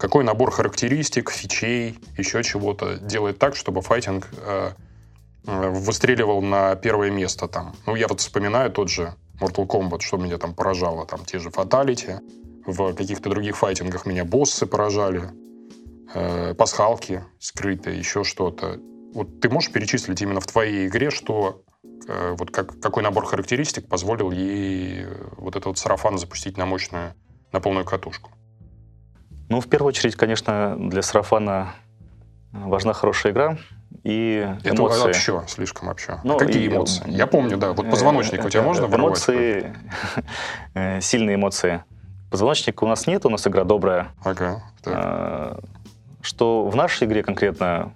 Какой 0.01 0.25
набор 0.25 0.51
характеристик, 0.51 1.31
фичей, 1.31 1.99
еще 2.17 2.43
чего-то 2.43 2.97
делает 2.97 3.39
так, 3.39 3.55
чтобы 3.55 3.83
файтинг 3.83 4.31
э, 4.33 4.71
э, 5.47 5.69
выстреливал 5.69 6.41
на 6.41 6.75
первое 6.75 7.11
место 7.11 7.49
там? 7.49 7.75
Ну, 7.87 7.97
я 7.97 8.09
вот 8.09 8.21
вспоминаю 8.21 8.71
тот 8.71 8.89
же 8.89 9.15
Mortal 9.39 9.67
Kombat, 9.67 10.01
что 10.01 10.17
меня 10.17 10.39
там 10.39 10.55
поражало, 10.55 11.05
там 11.05 11.27
те 11.27 11.39
же 11.39 11.51
фаталити, 11.51 12.21
в 12.67 12.95
каких-то 12.95 13.29
других 13.29 13.59
файтингах 13.59 14.07
меня 14.07 14.25
боссы 14.25 14.65
поражали, 14.65 15.33
э, 16.15 16.55
пасхалки 16.55 17.23
скрытые, 17.39 17.99
еще 17.99 18.25
что-то. 18.25 18.81
Вот 19.13 19.43
ты 19.43 19.51
можешь 19.51 19.71
перечислить 19.71 20.23
именно 20.23 20.41
в 20.41 20.47
твоей 20.47 20.89
игре, 20.89 21.11
что 21.11 21.63
э, 22.09 22.37
вот 22.39 22.51
как, 22.51 22.81
какой 22.81 23.03
набор 23.03 23.27
характеристик 23.27 23.87
позволил 23.87 24.31
ей 24.31 25.03
э, 25.03 25.29
вот 25.37 25.57
этот 25.57 25.77
сарафан 25.77 26.17
запустить 26.17 26.57
на 26.57 26.65
мощную, 26.65 27.13
на 27.53 27.61
полную 27.61 27.85
катушку? 27.85 28.31
Ну, 29.51 29.61
в 29.61 29.69
первую 29.69 29.89
очередь, 29.89 30.15
конечно, 30.17 30.77
для 30.79 31.03
сарафана 31.03 31.75
важна 32.53 32.93
хорошая 32.93 33.33
игра. 33.33 33.59
и 34.05 34.49
Это 34.65 34.77
эмоции. 34.77 35.01
вообще, 35.03 35.43
слишком 35.49 35.89
вообще. 35.89 36.21
Ну, 36.25 36.37
а 36.37 36.39
какие 36.39 36.63
и- 36.63 36.69
эмоции? 36.69 37.03
Я 37.09 37.27
помню, 37.27 37.59
да. 37.59 37.73
Вот 37.73 37.91
позвоночник 37.91 38.45
у 38.45 38.49
тебя 38.49 38.63
Э, 38.63 38.65
можно 38.65 38.87
вырвать? 38.87 39.01
Эмоции, 39.09 39.75
э, 40.75 41.01
сильные 41.03 41.35
эмоции. 41.35 41.85
Позвоночника 42.31 42.85
у 42.85 42.87
нас 42.89 43.07
нет, 43.09 43.27
у 43.27 43.29
нас 43.29 43.47
игра 43.47 43.65
добрая. 43.65 44.09
Ага. 44.25 44.63
так. 44.83 44.95
Э, 44.97 45.59
Что 46.23 46.65
в 46.69 46.77
нашей 46.77 47.07
игре 47.09 47.23
конкретно, 47.23 47.93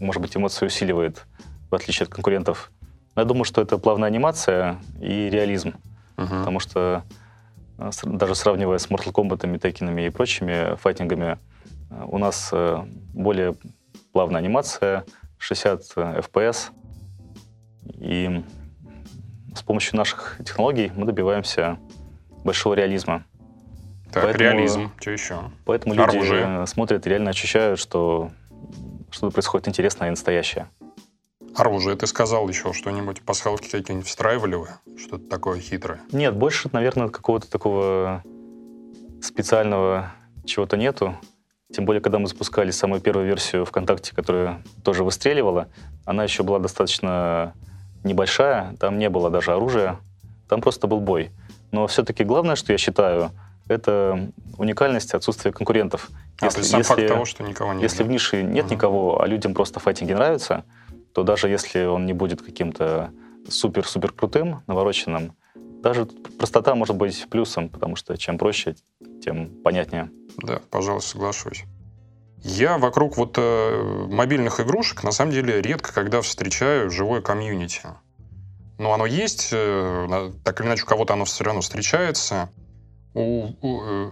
может 0.00 0.20
быть, 0.22 0.36
эмоции 0.36 0.66
усиливает, 0.66 1.26
в 1.70 1.74
отличие 1.74 2.04
от 2.06 2.12
конкурентов. 2.12 2.70
Но 3.14 3.22
я 3.22 3.26
думаю, 3.28 3.44
что 3.44 3.60
это 3.62 3.78
плавная 3.78 4.08
анимация 4.08 4.78
и 5.00 5.28
реализм. 5.30 5.74
Мгм. 6.16 6.38
Потому 6.40 6.60
что 6.60 7.04
э, 7.08 7.10
даже 8.04 8.34
сравнивая 8.34 8.78
с 8.78 8.88
Mortal 8.88 9.12
Kombat, 9.12 9.58
Текинами 9.58 10.06
и 10.06 10.10
прочими 10.10 10.76
файтингами, 10.76 11.38
э, 11.90 12.04
у 12.06 12.18
нас 12.18 12.50
э, 12.52 12.78
более 13.14 13.54
плавная 14.12 14.40
анимация, 14.40 15.04
60 15.38 15.82
FPS. 15.96 16.70
И 17.98 18.42
с 19.54 19.62
помощью 19.62 19.96
наших 19.96 20.38
технологий 20.44 20.92
мы 20.94 21.06
добиваемся 21.06 21.78
большого 22.44 22.74
реализма. 22.74 23.24
Так, 24.12 24.24
поэтому- 24.24 24.44
реализм. 24.44 24.90
Что 25.00 25.10
еще? 25.10 25.38
Поэтому 25.64 25.94
люди 25.94 26.16
Оружие. 26.16 26.62
э, 26.62 26.66
смотрят 26.66 27.06
и 27.06 27.10
реально 27.10 27.30
ощущают, 27.30 27.78
что 27.78 28.30
что-то 29.10 29.32
происходит 29.32 29.68
интересное 29.68 30.08
и 30.08 30.10
настоящее. 30.10 30.68
Оружие. 31.54 31.96
Ты 31.96 32.06
сказал 32.06 32.48
еще 32.48 32.72
что-нибудь? 32.72 33.22
Пасхалки 33.22 33.68
какие-нибудь 33.70 34.08
встраивали 34.08 34.54
вы? 34.54 34.68
Что-то 34.98 35.28
такое 35.28 35.60
хитрое? 35.60 36.00
Нет, 36.12 36.36
больше, 36.36 36.70
наверное, 36.72 37.08
какого-то 37.08 37.50
такого 37.50 38.22
специального 39.22 40.12
чего-то 40.44 40.76
нету. 40.76 41.16
Тем 41.72 41.84
более, 41.84 42.00
когда 42.00 42.18
мы 42.18 42.26
запускали 42.26 42.70
самую 42.70 43.00
первую 43.00 43.26
версию 43.26 43.64
ВКонтакте, 43.64 44.14
которая 44.14 44.62
тоже 44.82 45.04
выстреливала, 45.04 45.68
она 46.04 46.24
еще 46.24 46.42
была 46.42 46.58
достаточно 46.58 47.54
небольшая, 48.02 48.76
там 48.78 48.98
не 48.98 49.08
было 49.08 49.30
даже 49.30 49.52
оружия, 49.52 49.98
там 50.48 50.60
просто 50.60 50.86
был 50.86 51.00
бой. 51.00 51.30
Но 51.70 51.86
все-таки 51.86 52.24
главное, 52.24 52.56
что 52.56 52.72
я 52.72 52.78
считаю, 52.78 53.30
это 53.68 54.32
уникальность 54.58 55.14
отсутствия 55.14 55.52
конкурентов. 55.52 56.08
А, 56.40 56.48
то 56.50 56.58
есть 56.58 56.70
сам 56.70 56.82
факт 56.82 57.06
того, 57.06 57.24
что 57.24 57.44
никого 57.44 57.72
нет. 57.72 57.82
Если 57.82 57.98
да? 57.98 58.04
в 58.04 58.08
нише 58.08 58.42
нет 58.42 58.64
Мгм. 58.66 58.74
никого, 58.74 59.22
а 59.22 59.26
людям 59.28 59.54
просто 59.54 59.78
файтинги 59.78 60.12
нравятся, 60.12 60.64
то 61.14 61.22
даже 61.22 61.48
если 61.48 61.84
он 61.84 62.06
не 62.06 62.12
будет 62.12 62.42
каким-то 62.42 63.12
супер-супер 63.48 64.12
крутым, 64.12 64.62
навороченным, 64.66 65.34
даже 65.82 66.06
простота 66.06 66.74
может 66.74 66.96
быть 66.96 67.26
плюсом, 67.30 67.68
потому 67.68 67.96
что 67.96 68.16
чем 68.16 68.38
проще, 68.38 68.76
тем 69.22 69.50
понятнее. 69.62 70.10
Да, 70.36 70.60
пожалуй, 70.70 71.02
соглашусь. 71.02 71.64
Я 72.42 72.78
вокруг 72.78 73.16
вот 73.16 73.34
э, 73.36 74.06
мобильных 74.10 74.60
игрушек 74.60 75.04
на 75.04 75.12
самом 75.12 75.32
деле 75.32 75.60
редко 75.60 75.92
когда 75.92 76.22
встречаю 76.22 76.90
живое 76.90 77.20
комьюнити. 77.20 77.82
Но 78.78 78.94
оно 78.94 79.04
есть, 79.04 79.50
э, 79.52 80.32
так 80.42 80.60
или 80.60 80.68
иначе 80.68 80.84
у 80.84 80.86
кого-то 80.86 81.12
оно 81.12 81.26
все 81.26 81.44
равно 81.44 81.60
встречается. 81.60 82.48
У- 83.12 83.50
у, 83.60 83.82
э, 83.82 84.10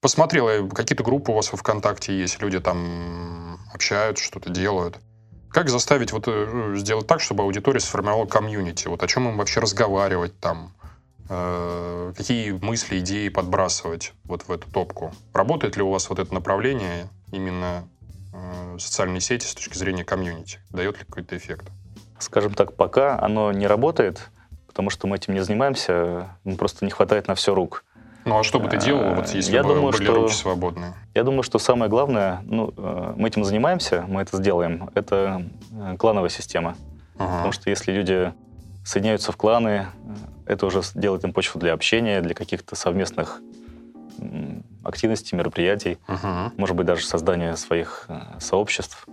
посмотрел, 0.00 0.68
какие-то 0.68 1.02
группы 1.02 1.32
у 1.32 1.34
вас 1.34 1.50
во 1.50 1.58
ВКонтакте 1.58 2.16
есть, 2.16 2.40
люди 2.40 2.60
там 2.60 3.58
общаются, 3.72 4.24
что-то 4.24 4.50
делают. 4.50 4.98
Как 5.56 5.70
заставить 5.70 6.12
вот 6.12 6.24
э, 6.26 6.74
сделать 6.76 7.06
так, 7.06 7.22
чтобы 7.22 7.42
аудитория 7.42 7.80
сформировала 7.80 8.26
комьюнити? 8.26 8.88
Вот 8.88 9.02
о 9.02 9.06
чем 9.06 9.26
им 9.26 9.38
вообще 9.38 9.60
разговаривать 9.60 10.38
там? 10.38 10.74
Э, 11.30 12.12
какие 12.14 12.50
мысли, 12.50 12.98
идеи 12.98 13.30
подбрасывать 13.30 14.12
вот 14.24 14.42
в 14.42 14.52
эту 14.52 14.70
топку? 14.70 15.14
Работает 15.32 15.78
ли 15.78 15.82
у 15.82 15.88
вас 15.88 16.10
вот 16.10 16.18
это 16.18 16.34
направление 16.34 17.08
именно 17.32 17.88
э, 18.34 18.76
социальные 18.78 19.22
сети 19.22 19.46
с 19.46 19.54
точки 19.54 19.78
зрения 19.78 20.04
комьюнити? 20.04 20.60
Дает 20.68 20.98
ли 20.98 21.06
какой-то 21.06 21.38
эффект? 21.38 21.64
Скажем 22.18 22.52
так, 22.52 22.74
пока 22.74 23.18
оно 23.18 23.50
не 23.50 23.66
работает, 23.66 24.28
потому 24.66 24.90
что 24.90 25.06
мы 25.06 25.16
этим 25.16 25.32
не 25.32 25.40
занимаемся, 25.40 26.36
просто 26.58 26.84
не 26.84 26.90
хватает 26.90 27.28
на 27.28 27.34
все 27.34 27.54
рук. 27.54 27.85
Ну 28.26 28.38
а 28.40 28.42
что 28.42 28.58
бы 28.58 28.68
ты 28.68 28.76
делал, 28.76 29.14
вот 29.14 29.28
если 29.28 29.54
Я 29.54 29.62
бы 29.62 29.74
думаю, 29.74 29.92
были 29.92 30.02
что- 30.02 30.14
руки 30.14 30.32
свободные? 30.34 30.94
Я 31.14 31.22
думаю, 31.22 31.42
что 31.44 31.58
самое 31.60 31.88
главное, 31.88 32.42
ну, 32.44 32.72
э, 32.76 33.14
мы 33.16 33.28
этим 33.28 33.44
занимаемся, 33.44 34.04
мы 34.08 34.20
это 34.22 34.36
сделаем, 34.36 34.90
это 34.94 35.44
э, 35.72 35.96
клановая 35.96 36.28
система. 36.28 36.74
Ага. 37.18 37.30
Потому 37.36 37.52
что 37.52 37.70
если 37.70 37.92
люди 37.92 38.32
соединяются 38.84 39.30
в 39.30 39.36
кланы, 39.36 39.86
э, 40.46 40.52
это 40.52 40.66
уже 40.66 40.82
делает 40.94 41.22
им 41.24 41.32
почву 41.32 41.60
для 41.60 41.72
общения, 41.72 42.20
для 42.20 42.34
каких-то 42.34 42.74
совместных 42.74 43.40
активностей, 44.82 45.36
мероприятий, 45.36 45.98
Мгм. 46.08 46.52
может 46.56 46.74
быть, 46.76 46.86
даже 46.86 47.04
создания 47.06 47.54
своих 47.56 48.08
сообществ. 48.38 49.06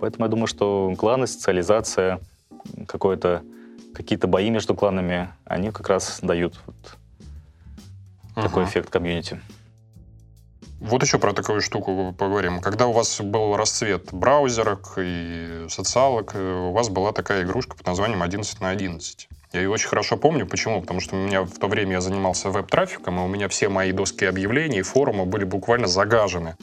Поэтому 0.00 0.24
я 0.24 0.30
думаю, 0.30 0.46
что 0.46 0.92
кланы, 0.98 1.26
социализация, 1.26 2.20
какое-то, 2.88 3.42
какие-то 3.94 4.26
бои 4.26 4.50
между 4.50 4.74
кланами, 4.74 5.28
они 5.44 5.70
как 5.70 5.88
раз 5.88 6.20
дают 6.22 6.58
вот 6.66 6.76
такой 8.42 8.62
Мгм. 8.62 8.70
эффект 8.70 8.90
комьюнити. 8.90 9.40
Вот 10.80 11.02
еще 11.02 11.18
про 11.18 11.32
такую 11.32 11.62
штуку 11.62 12.14
поговорим. 12.16 12.60
Когда 12.60 12.86
у 12.86 12.92
вас 12.92 13.20
был 13.20 13.56
расцвет 13.56 14.12
браузерок 14.12 14.94
и 14.98 15.66
социалок, 15.70 16.32
э, 16.34 16.68
у 16.68 16.72
вас 16.72 16.90
была 16.90 17.12
такая 17.12 17.44
игрушка 17.44 17.76
под 17.76 17.86
названием 17.86 18.22
11 18.22 18.60
на 18.60 18.68
11. 18.70 19.28
Я 19.52 19.62
ее 19.62 19.70
очень 19.70 19.88
хорошо 19.88 20.18
помню. 20.18 20.46
Почему? 20.46 20.82
Потому 20.82 21.00
что 21.00 21.16
у 21.16 21.18
меня 21.18 21.42
в 21.42 21.58
то 21.58 21.66
время 21.66 21.92
я 21.92 22.00
занимался 22.02 22.50
веб-трафиком, 22.50 23.18
и 23.18 23.22
у 23.22 23.26
меня 23.26 23.48
все 23.48 23.70
мои 23.70 23.90
доски 23.92 24.26
объявлений 24.26 24.80
и 24.80 24.82
форумы 24.82 25.24
были 25.24 25.44
буквально 25.44 25.86
загажены 25.86 26.56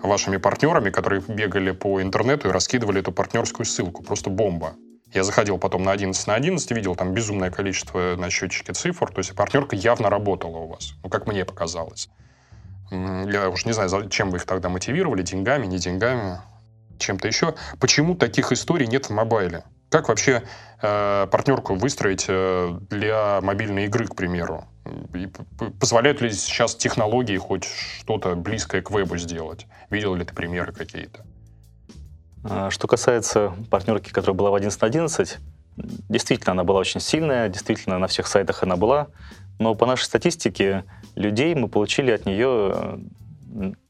вашими 0.00 0.36
партнерами, 0.36 0.90
которые 0.90 1.22
бегали 1.26 1.72
по 1.72 2.00
интернету 2.00 2.48
и 2.48 2.52
раскидывали 2.52 3.00
эту 3.00 3.10
партнерскую 3.10 3.66
ссылку. 3.66 4.04
Просто 4.04 4.30
бомба. 4.30 4.74
Я 5.12 5.22
заходил 5.24 5.58
потом 5.58 5.82
на 5.82 5.92
11 5.92 6.26
на 6.26 6.34
11, 6.34 6.70
видел 6.72 6.96
там 6.96 7.14
безумное 7.14 7.50
количество 7.50 8.16
на 8.16 8.28
счетчике 8.28 8.72
цифр, 8.72 9.10
то 9.10 9.18
есть 9.18 9.34
партнерка 9.34 9.76
явно 9.76 10.10
работала 10.10 10.58
у 10.58 10.68
вас, 10.68 10.94
ну, 11.02 11.08
как 11.08 11.26
мне 11.26 11.44
показалось. 11.44 12.08
Я 12.90 13.48
уж 13.50 13.64
не 13.64 13.72
знаю, 13.72 13.88
зачем 13.88 14.30
вы 14.30 14.38
их 14.38 14.46
тогда 14.46 14.68
мотивировали, 14.68 15.22
деньгами, 15.22 15.66
не 15.66 15.78
деньгами, 15.78 16.40
чем-то 16.98 17.26
еще. 17.26 17.54
Почему 17.80 18.14
таких 18.14 18.52
историй 18.52 18.86
нет 18.86 19.06
в 19.06 19.10
мобайле? 19.10 19.64
Как 19.90 20.08
вообще 20.08 20.42
э, 20.82 21.26
партнерку 21.30 21.74
выстроить 21.74 22.26
э, 22.28 22.78
для 22.90 23.40
мобильной 23.40 23.86
игры, 23.86 24.06
к 24.06 24.16
примеру? 24.16 24.64
И 25.14 25.28
позволяют 25.80 26.20
ли 26.20 26.30
сейчас 26.32 26.74
технологии 26.74 27.36
хоть 27.36 27.64
что-то 27.64 28.34
близкое 28.34 28.82
к 28.82 28.90
вебу 28.90 29.16
сделать? 29.16 29.66
Видел 29.90 30.14
ли 30.14 30.24
ты 30.24 30.34
примеры 30.34 30.72
какие-то? 30.72 31.24
А, 32.50 32.70
Что 32.70 32.86
касается 32.86 33.52
партнерки, 33.70 34.10
которая 34.12 34.36
была 34.36 34.50
в 34.50 34.54
11 34.54 34.80
на 34.80 34.86
11, 34.86 35.38
действительно, 36.08 36.52
она 36.52 36.64
была 36.64 36.80
очень 36.80 37.00
сильная, 37.00 37.48
действительно, 37.48 37.98
на 37.98 38.06
всех 38.06 38.26
сайтах 38.26 38.62
она 38.62 38.76
была, 38.76 39.08
но 39.58 39.74
по 39.74 39.86
нашей 39.86 40.04
статистике 40.04 40.84
людей 41.14 41.54
мы 41.54 41.68
получили 41.68 42.10
от 42.10 42.26
нее 42.26 43.00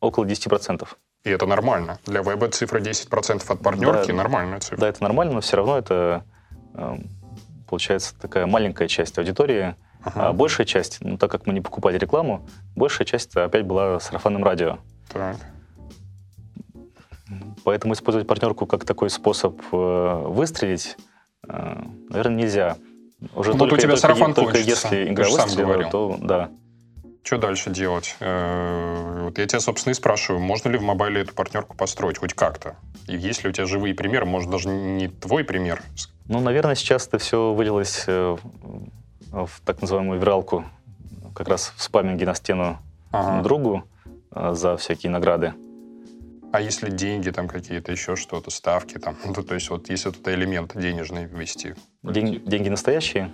около 0.01 0.25
10%. 0.25 0.87
И 1.25 1.31
это 1.31 1.47
нормально. 1.47 1.99
Для 2.07 2.23
веба 2.23 2.49
цифра 2.49 2.79
10% 2.81 3.43
от 3.49 3.61
партнерки 3.61 4.09
Да. 4.09 4.15
нормальная 4.17 4.61
цифра. 4.61 4.79
Да, 4.79 4.89
это 4.89 5.03
нормально, 5.03 5.35
но 5.35 5.41
все 5.41 5.57
равно 5.57 5.77
это 5.77 6.25
э, 6.75 6.97
получается 7.69 8.15
такая 8.21 8.47
маленькая 8.47 8.87
часть 8.87 9.19
аудитории, 9.19 9.75
Ага. 10.05 10.29
а 10.29 10.33
большая 10.33 10.67
часть, 10.67 10.99
ну, 11.01 11.19
так 11.19 11.31
как 11.33 11.47
мы 11.47 11.53
не 11.53 11.61
покупали 11.61 11.99
рекламу, 11.99 12.47
большая 12.77 13.07
часть 13.07 13.37
опять 13.37 13.65
была 13.65 13.99
сарафанным 13.99 14.45
радио. 14.45 14.79
Так. 15.13 15.37
Поэтому 17.67 17.95
использовать 17.95 18.29
партнерку 18.29 18.65
как 18.65 18.85
такой 18.85 19.11
способ 19.11 19.61
э, 19.73 20.23
выстрелить, 20.29 20.97
э, 21.49 21.83
наверное, 22.11 22.37
нельзя. 22.37 22.77
Уже 23.35 23.55
вот 23.55 23.73
у 23.73 23.77
тебя 23.77 23.89
только, 23.89 23.97
сарафан 23.97 24.35
только 24.35 24.53
кончится, 24.53 24.95
если 24.95 25.13
игра 25.13 25.29
выстрелила, 25.29 25.91
то 25.91 26.17
да. 26.21 26.51
Что 27.25 27.39
дальше 27.39 27.71
делать? 27.71 28.15
Э, 28.21 29.25
Вот 29.25 29.37
я 29.39 29.47
тебя, 29.49 29.59
собственно, 29.59 29.91
и 29.91 29.95
спрашиваю, 29.97 30.41
можно 30.41 30.69
ли 30.69 30.79
в 30.79 30.83
мобайле 30.83 31.23
эту 31.23 31.35
партнерку 31.35 31.77
построить 31.77 32.19
хоть 32.19 32.35
как-то? 32.35 32.77
И 33.09 33.17
есть 33.17 33.43
ли 33.43 33.51
у 33.51 33.53
тебя 33.53 33.67
живые 33.67 33.97
примеры, 33.97 34.27
может, 34.27 34.49
даже 34.49 34.69
не 34.69 35.09
твой 35.09 35.43
пример? 35.43 35.83
Ну, 36.29 36.39
наверное, 36.39 36.77
сейчас 36.77 37.09
это 37.09 37.19
все 37.19 37.53
вылилось 37.53 38.05
в, 38.07 38.39
так 39.65 39.81
называемую 39.81 40.21
виралку, 40.21 40.65
как 41.35 41.49
раз 41.49 41.73
в 41.77 41.83
спаминге 41.83 42.27
на 42.27 42.35
стену 42.37 42.79
Ага. 43.11 43.43
другу 43.43 43.83
за 44.31 44.77
всякие 44.77 45.11
награды. 45.11 45.55
А 46.53 46.61
если 46.61 46.91
деньги 46.91 47.31
там 47.31 47.49
какие-то, 47.49 47.93
еще 47.93 48.17
что-то, 48.17 48.51
ставки 48.51 48.99
там? 48.99 49.17
Ну, 49.25 49.35
то 49.35 49.55
есть 49.55 49.69
вот 49.71 49.91
если 49.91 50.11
тут 50.11 50.27
элемент 50.29 50.73
денежный 50.77 51.25
ввести. 51.27 51.75
День- 52.03 52.43
деньги 52.47 52.69
настоящие. 52.69 53.31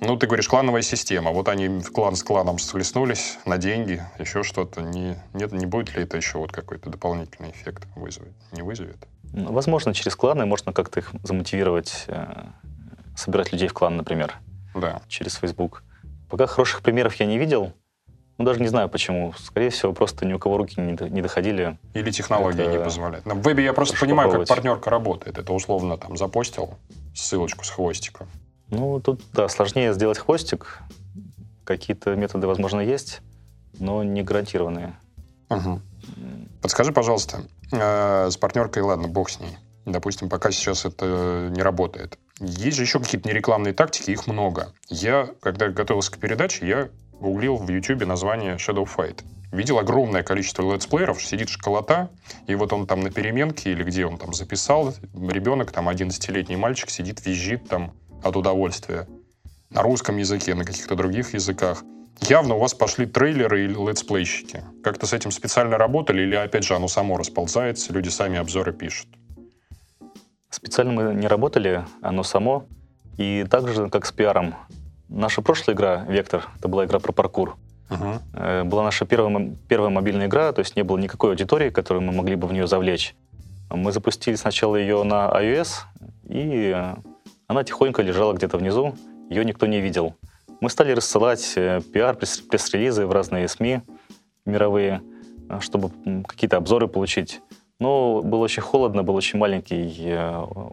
Ну, 0.00 0.16
ты 0.16 0.26
говоришь, 0.26 0.48
клановая 0.48 0.82
система. 0.82 1.30
Вот 1.30 1.48
они 1.48 1.68
в 1.68 1.92
клан 1.92 2.16
с 2.16 2.22
кланом 2.24 2.58
схлестнулись 2.58 3.38
на 3.46 3.58
деньги, 3.58 4.02
еще 4.18 4.42
что-то. 4.42 4.80
Не, 4.80 5.16
нет, 5.32 5.52
не 5.52 5.66
будет 5.66 5.94
ли 5.94 6.02
это 6.02 6.16
еще 6.16 6.38
вот 6.38 6.50
какой-то 6.50 6.90
дополнительный 6.90 7.50
эффект 7.50 7.86
вызовет? 7.94 8.32
Не 8.52 8.62
вызовет? 8.62 8.96
Ну, 9.32 9.52
Возможно, 9.52 9.94
через 9.94 10.16
кланы 10.16 10.44
можно 10.44 10.72
как-то 10.72 11.00
их 11.00 11.12
замотивировать, 11.22 12.04
э, 12.08 12.44
собирать 13.16 13.52
людей 13.52 13.68
в 13.68 13.74
клан, 13.74 13.96
например, 13.96 14.34
Да. 14.74 15.02
через 15.08 15.34
Facebook. 15.36 15.84
Пока 16.28 16.46
хороших 16.46 16.82
примеров 16.82 17.14
я 17.16 17.26
не 17.26 17.38
видел, 17.38 17.72
Ну, 18.38 18.44
даже 18.44 18.60
не 18.60 18.68
знаю 18.68 18.88
почему. 18.88 19.34
Скорее 19.38 19.70
всего, 19.70 19.92
просто 19.92 20.24
ни 20.26 20.32
у 20.32 20.38
кого 20.38 20.56
руки 20.56 20.80
не, 20.80 21.22
доходили. 21.22 21.78
Или 21.94 22.10
технологии 22.10 22.62
это... 22.62 22.72
не 22.72 22.84
позволяют. 22.84 23.26
На 23.26 23.34
вебе 23.34 23.64
я 23.64 23.72
просто 23.72 23.96
понимаю, 23.98 24.30
как 24.30 24.46
партнерка 24.46 24.90
работает. 24.90 25.38
Это 25.38 25.52
условно 25.52 25.98
там 25.98 26.16
запостил 26.16 26.74
ссылочку 27.14 27.64
с 27.64 27.70
хвостиком. 27.70 28.28
Ну, 28.68 29.00
тут, 29.00 29.20
да, 29.32 29.48
сложнее 29.48 29.92
сделать 29.92 30.18
хвостик. 30.18 30.78
Какие-то 31.64 32.16
методы, 32.16 32.46
возможно, 32.46 32.80
есть, 32.80 33.20
но 33.78 34.02
не 34.02 34.22
гарантированные. 34.22 34.94
Угу. 35.50 35.80
Подскажи, 36.62 36.92
пожалуйста, 36.92 37.42
э, 37.70 38.30
с 38.30 38.36
партнеркой, 38.36 38.82
ладно, 38.82 39.08
бог 39.08 39.30
с 39.30 39.38
ней. 39.40 39.56
Допустим, 39.84 40.28
пока 40.28 40.50
сейчас 40.50 40.84
это 40.84 41.48
не 41.50 41.62
работает. 41.62 42.18
Есть 42.40 42.76
же 42.76 42.82
еще 42.84 42.98
какие-то 42.98 43.28
нерекламные 43.28 43.74
тактики, 43.74 44.10
их 44.10 44.26
много. 44.26 44.72
Я, 44.88 45.28
когда 45.40 45.68
готовился 45.68 46.12
к 46.12 46.18
передаче, 46.18 46.66
я 46.66 46.88
гуглил 47.12 47.56
в 47.56 47.68
YouTube 47.70 48.04
название 48.04 48.56
Shadow 48.56 48.88
Fight. 48.88 49.22
Видел 49.52 49.78
огромное 49.78 50.22
количество 50.22 50.72
летсплееров, 50.72 51.22
сидит 51.22 51.50
школота, 51.50 52.10
и 52.46 52.54
вот 52.54 52.72
он 52.72 52.86
там 52.86 53.00
на 53.00 53.10
переменке 53.10 53.72
или 53.72 53.84
где 53.84 54.06
он 54.06 54.16
там 54.16 54.32
записал, 54.32 54.94
ребенок, 55.14 55.72
там 55.72 55.90
11-летний 55.90 56.56
мальчик 56.56 56.88
сидит, 56.88 57.24
визжит 57.26 57.68
там 57.68 57.92
от 58.22 58.36
удовольствия. 58.36 59.06
На 59.68 59.82
русском 59.82 60.16
языке, 60.16 60.54
на 60.54 60.64
каких-то 60.64 60.94
других 60.94 61.34
языках. 61.34 61.84
Явно 62.28 62.54
у 62.54 62.58
вас 62.58 62.72
пошли 62.72 63.04
трейлеры 63.04 63.64
или 63.64 63.74
летсплейщики. 63.74 64.62
Как-то 64.82 65.06
с 65.06 65.12
этим 65.12 65.30
специально 65.30 65.76
работали 65.76 66.22
или, 66.22 66.34
опять 66.34 66.64
же, 66.64 66.74
оно 66.74 66.88
само 66.88 67.18
расползается, 67.18 67.92
люди 67.92 68.08
сами 68.08 68.38
обзоры 68.38 68.72
пишут? 68.72 69.08
Специально 70.48 70.92
мы 70.92 71.14
не 71.14 71.26
работали, 71.26 71.84
оно 72.00 72.22
само. 72.22 72.66
И 73.18 73.44
также, 73.50 73.90
как 73.90 74.06
с 74.06 74.12
пиаром, 74.12 74.54
наша 75.12 75.42
прошлая 75.42 75.76
игра 75.76 76.04
«Вектор», 76.08 76.48
это 76.58 76.68
была 76.68 76.84
игра 76.84 76.98
про 76.98 77.12
паркур, 77.12 77.56
uh-huh. 77.90 78.64
была 78.64 78.84
наша 78.84 79.04
первая, 79.04 79.54
первая 79.68 79.90
мобильная 79.90 80.26
игра, 80.26 80.52
то 80.52 80.60
есть 80.60 80.76
не 80.76 80.82
было 80.82 80.98
никакой 80.98 81.30
аудитории, 81.30 81.70
которую 81.70 82.02
мы 82.02 82.12
могли 82.12 82.36
бы 82.36 82.46
в 82.48 82.52
нее 82.52 82.66
завлечь. 82.66 83.14
Мы 83.70 83.92
запустили 83.92 84.34
сначала 84.34 84.76
ее 84.76 85.02
на 85.02 85.28
iOS, 85.28 85.68
и 86.28 86.76
она 87.46 87.64
тихонько 87.64 88.02
лежала 88.02 88.32
где-то 88.32 88.58
внизу, 88.58 88.94
ее 89.28 89.44
никто 89.44 89.66
не 89.66 89.80
видел. 89.80 90.14
Мы 90.60 90.70
стали 90.70 90.92
рассылать 90.92 91.54
э, 91.56 91.80
пиар, 91.92 92.14
пресс-релизы 92.16 93.06
в 93.06 93.12
разные 93.12 93.48
СМИ 93.48 93.80
мировые, 94.46 95.02
э, 95.48 95.60
чтобы 95.60 95.90
какие-то 96.26 96.56
обзоры 96.56 96.86
получить. 96.86 97.40
Но 97.80 98.22
было 98.22 98.40
очень 98.40 98.62
холодно, 98.62 99.02
был 99.02 99.14
очень 99.14 99.38
маленький 99.38 100.16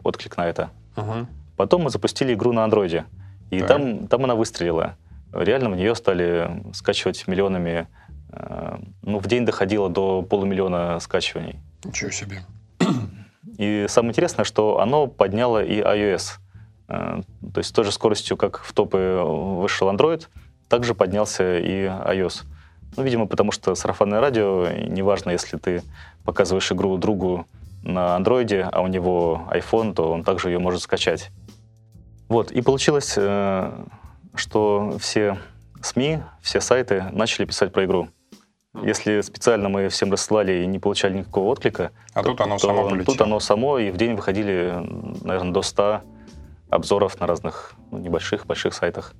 отклик 0.04 0.36
на 0.36 0.46
это. 0.46 0.70
Uh-huh. 0.94 1.26
Потом 1.56 1.82
мы 1.82 1.90
запустили 1.90 2.34
игру 2.34 2.52
на 2.52 2.64
андроиде. 2.64 3.04
И 3.50 3.60
там, 3.60 4.06
там 4.06 4.24
она 4.24 4.34
выстрелила. 4.34 4.96
Реально 5.32 5.70
в 5.70 5.76
нее 5.76 5.94
стали 5.94 6.62
скачивать 6.72 7.26
миллионами. 7.26 7.88
Э, 8.32 8.78
ну, 9.02 9.18
в 9.18 9.26
день 9.26 9.44
доходило 9.44 9.88
до 9.88 10.22
полумиллиона 10.22 10.98
скачиваний. 11.00 11.60
Ничего 11.84 12.10
себе. 12.10 12.42
И 13.58 13.86
самое 13.88 14.10
интересное, 14.10 14.44
что 14.44 14.80
оно 14.80 15.06
подняло 15.06 15.62
и 15.62 15.80
iOS. 15.80 16.38
Э, 16.88 17.20
то 17.52 17.58
есть 17.58 17.70
с 17.70 17.72
той 17.72 17.84
же 17.84 17.92
скоростью, 17.92 18.36
как 18.36 18.60
в 18.62 18.72
топы 18.72 19.20
вышел 19.24 19.90
Android, 19.90 20.26
также 20.68 20.94
поднялся 20.94 21.58
и 21.58 21.84
iOS. 21.84 22.44
Ну, 22.96 23.02
видимо, 23.02 23.26
потому 23.26 23.52
что 23.52 23.74
сарафанное 23.74 24.20
радио, 24.20 24.68
неважно, 24.68 25.30
если 25.30 25.56
ты 25.56 25.82
показываешь 26.24 26.70
игру 26.72 26.96
другу 26.96 27.46
на 27.82 28.16
андроиде, 28.16 28.68
а 28.70 28.82
у 28.82 28.88
него 28.88 29.48
iPhone, 29.52 29.94
то 29.94 30.10
он 30.10 30.24
также 30.24 30.50
ее 30.50 30.58
может 30.58 30.82
скачать. 30.82 31.30
Вот, 32.30 32.52
и 32.52 32.62
получилось, 32.62 33.14
э, 33.16 33.72
что 34.36 34.96
все 35.00 35.36
СМИ, 35.82 36.20
все 36.40 36.60
сайты 36.60 37.06
начали 37.10 37.44
писать 37.44 37.72
про 37.72 37.84
игру. 37.84 38.08
Если 38.84 39.20
специально 39.20 39.68
мы 39.68 39.88
всем 39.88 40.12
рассылали 40.12 40.62
и 40.62 40.66
не 40.66 40.78
получали 40.78 41.18
никакого 41.18 41.48
отклика, 41.48 41.90
а 42.14 42.22
то, 42.22 42.30
тут 42.30 42.40
оно 42.40 42.56
то, 42.56 42.68
само 42.68 42.88
полетело. 42.88 43.04
Тут 43.04 43.20
оно 43.20 43.40
само, 43.40 43.78
и 43.80 43.90
в 43.90 43.96
день 43.96 44.14
выходили, 44.14 44.74
наверное, 45.24 45.52
до 45.52 45.62
100 45.62 46.02
обзоров 46.70 47.18
на 47.18 47.26
разных 47.26 47.74
ну, 47.90 47.98
небольших, 47.98 48.46
больших 48.46 48.74
сайтах. 48.74 49.12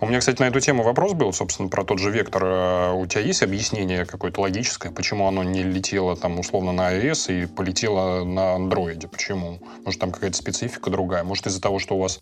У 0.00 0.06
меня, 0.06 0.18
кстати, 0.18 0.40
на 0.42 0.46
эту 0.46 0.58
тему 0.58 0.82
вопрос 0.82 1.12
был, 1.12 1.32
собственно, 1.32 1.68
про 1.68 1.84
тот 1.84 2.00
же 2.00 2.10
вектор. 2.10 2.44
Э, 2.44 2.92
у 2.94 3.06
тебя 3.06 3.20
есть 3.20 3.44
объяснение 3.44 4.06
какое-то 4.06 4.40
логическое, 4.40 4.90
почему 4.90 5.28
оно 5.28 5.44
не 5.44 5.62
летело 5.62 6.16
там 6.16 6.40
условно 6.40 6.72
на 6.72 6.92
iOS 6.92 7.44
и 7.44 7.46
полетело 7.46 8.24
на 8.24 8.56
Android? 8.56 9.06
Почему? 9.06 9.60
Может, 9.84 10.00
там 10.00 10.10
какая-то 10.10 10.36
специфика 10.36 10.90
другая? 10.90 11.22
Может, 11.22 11.46
из-за 11.46 11.62
того, 11.62 11.78
что 11.78 11.94
у 11.94 12.00
вас 12.00 12.20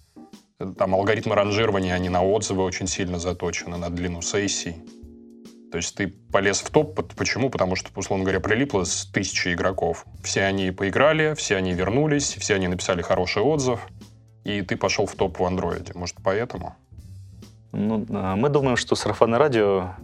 там 0.58 0.94
алгоритмы 0.94 1.34
ранжирования, 1.34 1.94
они 1.94 2.08
на 2.08 2.24
отзывы 2.24 2.62
очень 2.62 2.86
сильно 2.86 3.18
заточены, 3.18 3.76
на 3.76 3.90
длину 3.90 4.22
сессий. 4.22 4.76
То 5.70 5.78
есть 5.78 5.96
ты 5.96 6.06
полез 6.06 6.60
в 6.60 6.70
топ, 6.70 7.00
почему? 7.16 7.50
Потому 7.50 7.74
что, 7.74 7.90
условно 7.96 8.24
говоря, 8.24 8.38
прилипло 8.38 8.84
с 8.84 9.06
тысячи 9.06 9.52
игроков. 9.52 10.06
Все 10.22 10.44
они 10.44 10.70
поиграли, 10.70 11.34
все 11.34 11.56
они 11.56 11.72
вернулись, 11.72 12.36
все 12.36 12.54
они 12.54 12.68
написали 12.68 13.02
хороший 13.02 13.42
отзыв, 13.42 13.80
и 14.44 14.62
ты 14.62 14.76
пошел 14.76 15.06
в 15.06 15.16
топ 15.16 15.40
в 15.40 15.44
андроиде. 15.44 15.92
Может, 15.94 16.18
поэтому? 16.22 16.76
Ну, 17.72 18.06
а, 18.10 18.36
мы 18.36 18.50
думаем, 18.50 18.76
что 18.76 18.94
сарафанное 18.94 19.40
радио, 19.40 19.94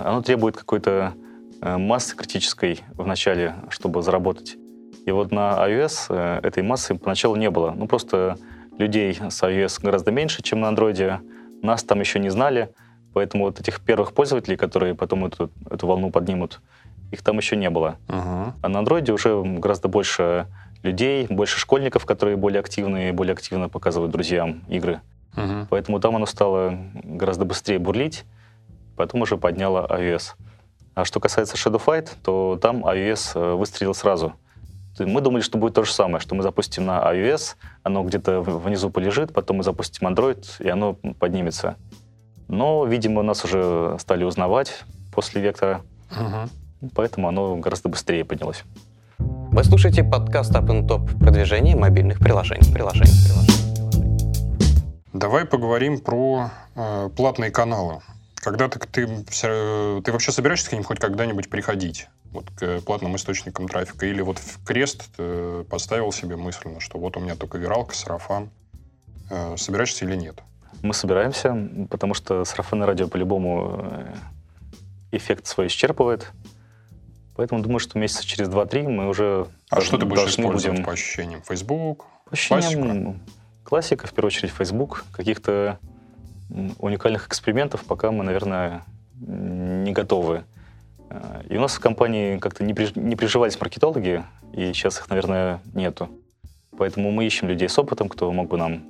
оно 0.00 0.22
требует 0.22 0.56
какой-то 0.56 1.12
э, 1.60 1.76
массы 1.76 2.16
критической 2.16 2.80
в 2.94 3.06
начале, 3.06 3.56
чтобы 3.68 4.00
заработать. 4.00 4.56
И 5.04 5.10
вот 5.10 5.30
на 5.30 5.58
iOS 5.68 6.06
э, 6.08 6.40
этой 6.42 6.62
массы 6.62 6.94
поначалу 6.94 7.36
не 7.36 7.50
было. 7.50 7.72
Ну, 7.72 7.86
просто 7.86 8.38
людей 8.78 9.12
с 9.14 9.42
iOS 9.42 9.80
гораздо 9.82 10.10
меньше, 10.10 10.42
чем 10.42 10.60
на 10.60 10.66
Android. 10.66 11.20
Нас 11.62 11.82
там 11.82 12.00
еще 12.00 12.18
не 12.18 12.30
знали, 12.30 12.72
поэтому 13.12 13.44
вот 13.44 13.60
этих 13.60 13.80
первых 13.80 14.12
пользователей, 14.12 14.56
которые 14.56 14.94
потом 14.94 15.26
эту, 15.26 15.50
эту 15.70 15.86
волну 15.86 16.10
поднимут, 16.10 16.60
их 17.10 17.22
там 17.22 17.36
еще 17.38 17.56
не 17.56 17.70
было. 17.70 17.96
Uh-huh. 18.06 18.52
А 18.62 18.68
на 18.68 18.78
Android 18.78 19.10
уже 19.10 19.42
гораздо 19.42 19.88
больше 19.88 20.46
людей, 20.82 21.26
больше 21.28 21.58
школьников, 21.58 22.06
которые 22.06 22.36
более 22.36 22.60
активные, 22.60 23.12
более 23.12 23.32
активно 23.32 23.68
показывают 23.68 24.12
друзьям 24.12 24.62
игры. 24.68 25.00
Uh-huh. 25.34 25.66
Поэтому 25.68 26.00
там 26.00 26.16
оно 26.16 26.26
стало 26.26 26.78
гораздо 27.02 27.44
быстрее 27.44 27.78
бурлить, 27.78 28.24
потом 28.96 29.22
уже 29.22 29.36
подняло 29.36 29.86
iOS. 29.90 30.34
А 30.94 31.04
что 31.04 31.20
касается 31.20 31.56
Shadow 31.56 31.82
Fight, 31.84 32.10
то 32.22 32.58
там 32.60 32.84
iOS 32.84 33.32
э, 33.34 33.54
выстрелил 33.54 33.94
сразу— 33.94 34.34
мы 35.06 35.20
думали, 35.20 35.42
что 35.42 35.58
будет 35.58 35.74
то 35.74 35.84
же 35.84 35.92
самое, 35.92 36.20
что 36.20 36.34
мы 36.34 36.42
запустим 36.42 36.86
на 36.86 37.00
iOS, 37.12 37.56
оно 37.82 38.02
где-то 38.04 38.40
внизу 38.40 38.90
полежит, 38.90 39.32
потом 39.32 39.58
мы 39.58 39.62
запустим 39.64 40.06
Android, 40.06 40.44
и 40.60 40.68
оно 40.68 40.94
поднимется. 41.18 41.76
Но, 42.48 42.84
видимо, 42.84 43.22
нас 43.22 43.44
уже 43.44 43.96
стали 43.98 44.24
узнавать 44.24 44.84
после 45.14 45.42
вектора, 45.42 45.82
угу. 46.10 46.90
поэтому 46.94 47.28
оно 47.28 47.56
гораздо 47.56 47.88
быстрее 47.88 48.24
поднялось. 48.24 48.64
Вы 49.18 49.64
слушаете 49.64 50.04
подкаст 50.04 50.52
Up 50.52 50.66
and 50.66 50.86
Top 50.86 51.18
продвижение 51.18 51.74
мобильных 51.74 52.18
приложений. 52.18 52.72
приложений, 52.72 53.12
приложений. 53.26 53.58
Давай 55.12 55.44
поговорим 55.46 56.00
про 56.00 56.50
э, 56.76 57.10
платные 57.16 57.50
каналы. 57.50 58.00
Когда 58.40 58.68
ты, 58.68 58.78
ты, 58.78 59.06
ты 59.24 60.12
вообще 60.12 60.32
собираешься 60.32 60.70
к 60.70 60.72
ним 60.72 60.84
хоть 60.84 61.00
когда-нибудь 61.00 61.50
приходить? 61.50 62.08
вот 62.30 62.50
к 62.50 62.80
платным 62.82 63.16
источникам 63.16 63.68
трафика. 63.68 64.06
Или 64.06 64.20
вот 64.20 64.38
в 64.38 64.64
крест 64.64 65.08
э, 65.18 65.64
поставил 65.68 66.12
себе 66.12 66.36
мысленно, 66.36 66.80
что 66.80 66.98
вот 66.98 67.16
у 67.16 67.20
меня 67.20 67.36
только 67.36 67.58
виралка, 67.58 67.94
сарафан. 67.94 68.50
Э, 69.30 69.56
собираешься 69.56 70.04
или 70.04 70.16
нет? 70.16 70.42
Мы 70.82 70.94
собираемся, 70.94 71.56
потому 71.90 72.14
что 72.14 72.44
сарафанное 72.44 72.86
радио 72.86 73.08
по-любому 73.08 73.80
э, 73.82 74.14
эффект 75.12 75.46
свой 75.46 75.68
исчерпывает. 75.68 76.30
Поэтому 77.36 77.62
думаю, 77.62 77.78
что 77.78 77.98
месяца 77.98 78.26
через 78.26 78.48
2-3 78.48 78.82
мы 78.88 79.08
уже 79.08 79.46
А 79.70 79.80
что 79.80 79.96
ты 79.96 80.06
будешь 80.06 80.28
использовать 80.28 80.70
будем... 80.70 80.84
по 80.84 80.92
ощущениям? 80.92 81.42
Facebook? 81.42 82.04
По 82.24 82.32
ощущениям 82.32 82.82
классика? 82.82 83.20
классика, 83.64 84.06
в 84.06 84.12
первую 84.12 84.28
очередь 84.28 84.50
Facebook. 84.50 85.04
Каких-то 85.12 85.78
уникальных 86.78 87.26
экспериментов 87.26 87.84
пока 87.84 88.10
мы, 88.10 88.24
наверное, 88.24 88.82
не 89.20 89.92
готовы. 89.92 90.44
И 91.48 91.56
у 91.56 91.60
нас 91.60 91.74
в 91.74 91.80
компании 91.80 92.38
как-то 92.38 92.64
не, 92.64 92.74
при, 92.74 92.88
не 92.98 93.16
приживались 93.16 93.58
маркетологи, 93.60 94.24
и 94.52 94.72
сейчас 94.72 94.98
их, 94.98 95.08
наверное, 95.08 95.60
нету. 95.74 96.10
Поэтому 96.76 97.10
мы 97.10 97.26
ищем 97.26 97.48
людей 97.48 97.68
с 97.68 97.78
опытом, 97.78 98.08
кто 98.08 98.30
мог 98.30 98.48
бы 98.48 98.56
нам 98.56 98.84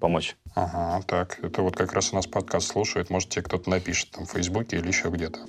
помочь. 0.00 0.36
Ага, 0.54 1.02
так. 1.06 1.38
Это 1.42 1.62
вот 1.62 1.76
как 1.76 1.92
раз 1.92 2.12
у 2.12 2.16
нас 2.16 2.26
подкаст 2.26 2.68
слушает. 2.68 3.10
Может, 3.10 3.30
тебе 3.30 3.42
кто-то 3.42 3.68
напишет 3.70 4.10
там 4.10 4.26
в 4.26 4.30
Фейсбуке 4.30 4.78
или 4.78 4.88
еще 4.88 5.08
где-то. 5.08 5.40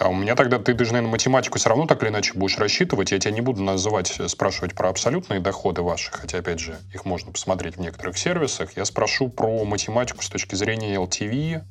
А 0.00 0.08
у 0.08 0.14
меня 0.14 0.34
тогда 0.34 0.58
ты 0.58 0.74
даже, 0.74 0.92
наверное, 0.92 1.12
математику 1.12 1.58
все 1.58 1.68
равно 1.68 1.86
так 1.86 2.02
или 2.02 2.10
иначе 2.10 2.32
будешь 2.34 2.58
рассчитывать. 2.58 3.12
Я 3.12 3.18
тебя 3.18 3.32
не 3.32 3.40
буду 3.40 3.62
называть, 3.62 4.20
спрашивать 4.28 4.74
про 4.74 4.88
абсолютные 4.88 5.40
доходы 5.40 5.82
ваши, 5.82 6.10
хотя, 6.12 6.38
опять 6.38 6.60
же, 6.60 6.78
их 6.92 7.04
можно 7.04 7.32
посмотреть 7.32 7.76
в 7.76 7.80
некоторых 7.80 8.18
сервисах. 8.18 8.76
Я 8.76 8.84
спрошу 8.84 9.28
про 9.28 9.64
математику 9.64 10.22
с 10.22 10.28
точки 10.28 10.54
зрения 10.54 10.96
LTV. 10.96 11.62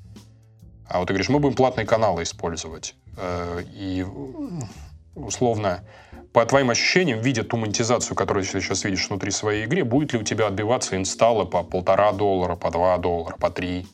А 0.88 1.00
вот 1.00 1.08
ты 1.08 1.14
говоришь, 1.14 1.30
мы 1.30 1.40
будем 1.40 1.56
платные 1.56 1.86
каналы 1.86 2.24
использовать. 2.24 2.96
Э, 3.18 3.64
и 3.74 4.06
условно, 5.16 5.84
по 6.34 6.46
твоим 6.46 6.70
ощущениям, 6.70 7.20
видя 7.20 7.44
ту 7.44 7.58
монетизацию, 7.58 8.16
которую 8.16 8.46
ты 8.46 8.62
сейчас 8.62 8.84
видишь 8.84 9.10
внутри 9.10 9.32
своей 9.32 9.66
игры, 9.66 9.84
будет 9.84 10.14
ли 10.14 10.20
у 10.20 10.24
тебя 10.24 10.48
отбиваться 10.48 10.98
инсталлы 10.98 11.46
по 11.46 11.64
полтора 11.64 12.12
доллара, 12.12 12.56
по 12.56 12.72
два 12.72 12.98
доллара, 12.98 13.36
по 13.38 13.50
три? 13.50 13.88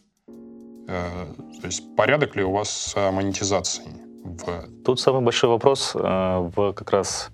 Э, 0.87 1.27
то 1.61 1.67
есть 1.67 1.95
порядок 1.95 2.35
ли 2.35 2.43
у 2.43 2.51
вас? 2.51 2.93
В... 2.95 4.08
Тут 4.85 4.99
самый 4.99 5.21
большой 5.21 5.49
вопрос 5.49 5.95
э, 5.95 5.99
в 5.99 6.73
как 6.73 6.91
раз 6.91 7.29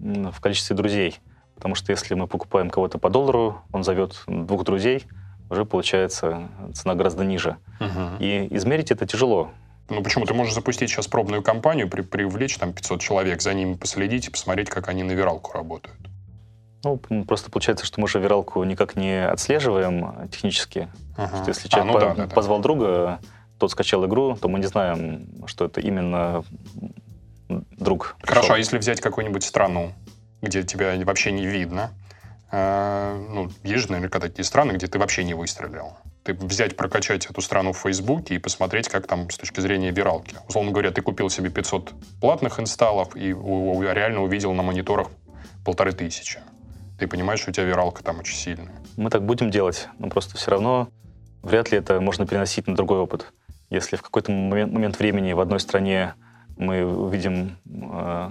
в 0.00 0.40
количестве 0.40 0.76
друзей. 0.76 1.18
Потому 1.54 1.74
что 1.74 1.90
если 1.90 2.14
мы 2.14 2.26
покупаем 2.26 2.70
кого-то 2.70 2.98
по 2.98 3.08
доллару, 3.08 3.62
он 3.72 3.82
зовет 3.82 4.22
двух 4.26 4.64
друзей, 4.64 5.06
уже 5.48 5.64
получается 5.64 6.48
цена 6.74 6.94
гораздо 6.94 7.24
ниже. 7.24 7.56
Угу. 7.80 8.16
И 8.20 8.48
измерить 8.50 8.90
это 8.90 9.06
тяжело. 9.06 9.50
Ну 9.88 10.02
почему? 10.02 10.26
Ты 10.26 10.34
можешь 10.34 10.54
запустить 10.54 10.90
сейчас 10.90 11.06
пробную 11.06 11.42
кампанию, 11.42 11.88
при, 11.88 12.02
привлечь 12.02 12.58
там 12.58 12.72
500 12.72 13.00
человек, 13.00 13.40
за 13.40 13.54
ними 13.54 13.74
последить 13.74 14.26
и 14.26 14.30
посмотреть, 14.30 14.68
как 14.68 14.88
они 14.88 15.02
на 15.02 15.12
виралку 15.12 15.52
работают. 15.52 15.96
Ну, 16.84 17.24
просто 17.24 17.50
получается, 17.50 17.86
что 17.86 18.00
мы 18.00 18.08
же 18.08 18.20
виралку 18.20 18.62
никак 18.64 18.96
не 18.96 19.26
отслеживаем 19.26 20.28
технически. 20.30 20.88
Ага. 21.16 21.38
Что 21.38 21.48
если 21.48 21.68
человек 21.68 21.94
а, 21.94 21.98
ну, 21.98 22.00
по- 22.00 22.14
да, 22.14 22.26
да, 22.26 22.34
позвал 22.34 22.58
да. 22.58 22.62
друга, 22.62 23.18
тот 23.58 23.70
скачал 23.70 24.04
игру, 24.06 24.36
то 24.36 24.48
мы 24.48 24.58
не 24.58 24.66
знаем, 24.66 25.28
что 25.46 25.64
это 25.64 25.80
именно 25.80 26.44
друг. 27.48 28.16
Пришел. 28.20 28.34
Хорошо, 28.34 28.54
а 28.54 28.58
если 28.58 28.78
взять 28.78 29.00
какую-нибудь 29.00 29.44
страну, 29.44 29.92
где 30.42 30.62
тебя 30.62 30.94
вообще 31.04 31.32
не 31.32 31.46
видно, 31.46 31.90
э, 32.50 33.26
ну, 33.30 33.50
есть 33.62 33.84
же 33.84 33.92
наверняка 33.92 34.20
такие 34.20 34.44
страны, 34.44 34.72
где 34.72 34.86
ты 34.86 34.98
вообще 34.98 35.24
не 35.24 35.34
выстрелил. 35.34 35.96
Ты 36.24 36.34
взять, 36.34 36.76
прокачать 36.76 37.26
эту 37.26 37.40
страну 37.40 37.72
в 37.72 37.78
Фейсбуке 37.78 38.34
и 38.34 38.38
посмотреть, 38.38 38.88
как 38.88 39.06
там 39.06 39.30
с 39.30 39.36
точки 39.36 39.60
зрения 39.60 39.92
виралки. 39.92 40.36
Условно 40.48 40.72
говоря, 40.72 40.90
ты 40.90 41.00
купил 41.00 41.30
себе 41.30 41.50
500 41.50 41.92
платных 42.20 42.58
инсталлов 42.58 43.16
и 43.16 43.32
у, 43.32 43.76
у, 43.76 43.82
реально 43.82 44.22
увидел 44.22 44.52
на 44.52 44.62
мониторах 44.62 45.08
полторы 45.64 45.92
тысячи. 45.92 46.40
Ты 46.98 47.06
понимаешь, 47.06 47.40
что 47.40 47.50
у 47.50 47.52
тебя 47.52 47.66
виралка 47.66 48.02
там 48.02 48.18
очень 48.20 48.36
сильная. 48.36 48.74
Мы 48.96 49.10
так 49.10 49.24
будем 49.24 49.50
делать, 49.50 49.88
но 49.98 50.08
просто 50.08 50.36
все 50.36 50.50
равно 50.50 50.88
вряд 51.42 51.70
ли 51.70 51.78
это 51.78 52.00
можно 52.00 52.26
переносить 52.26 52.66
на 52.66 52.74
другой 52.74 52.98
опыт. 52.98 53.32
Если 53.70 53.96
в 53.96 54.02
какой-то 54.02 54.30
момент, 54.32 54.72
момент 54.72 54.98
времени 54.98 55.32
в 55.32 55.40
одной 55.40 55.60
стране 55.60 56.14
мы 56.56 57.10
видим 57.10 57.56
э, 57.66 58.30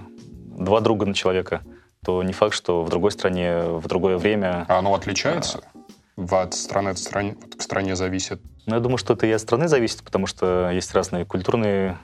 два 0.58 0.80
друга 0.80 1.06
на 1.06 1.14
человека, 1.14 1.62
то 2.04 2.22
не 2.22 2.32
факт, 2.32 2.54
что 2.54 2.84
в 2.84 2.88
другой 2.88 3.10
стране, 3.10 3.62
в 3.62 3.86
другое 3.86 4.16
время... 4.16 4.64
А 4.68 4.78
оно 4.78 4.94
отличается? 4.94 5.60
А, 6.16 6.42
от 6.42 6.54
страны 6.54 6.94
к 6.94 6.98
стране, 6.98 7.36
к 7.58 7.62
стране 7.62 7.96
зависит? 7.96 8.40
Ну, 8.66 8.74
я 8.74 8.80
думаю, 8.80 8.98
что 8.98 9.14
это 9.14 9.26
и 9.26 9.32
от 9.32 9.40
страны 9.40 9.68
зависит, 9.68 10.02
потому 10.02 10.26
что 10.26 10.70
есть 10.70 10.94
разные 10.94 11.24
культурные 11.24 11.98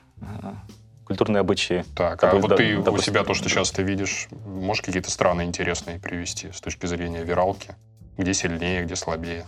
культурные 1.05 1.40
обычаи. 1.40 1.85
Так, 1.95 2.23
а 2.25 2.35
вот 2.37 2.49
да, 2.49 2.57
ты 2.57 2.77
допустим, 2.77 2.95
у 2.95 2.99
себя 2.99 3.25
то, 3.25 3.35
что 3.35 3.49
сейчас 3.49 3.71
ты 3.71 3.83
видишь, 3.83 4.29
можешь 4.47 4.83
какие-то 4.83 5.11
страны 5.11 5.42
интересные 5.42 5.99
привести 5.99 6.51
с 6.53 6.61
точки 6.61 6.87
зрения 6.87 7.23
виралки? 7.23 7.75
Где 8.16 8.33
сильнее, 8.35 8.85
где 8.85 8.97
слабее? 8.97 9.45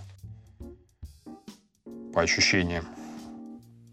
По 2.13 2.23
ощущениям. 2.23 2.85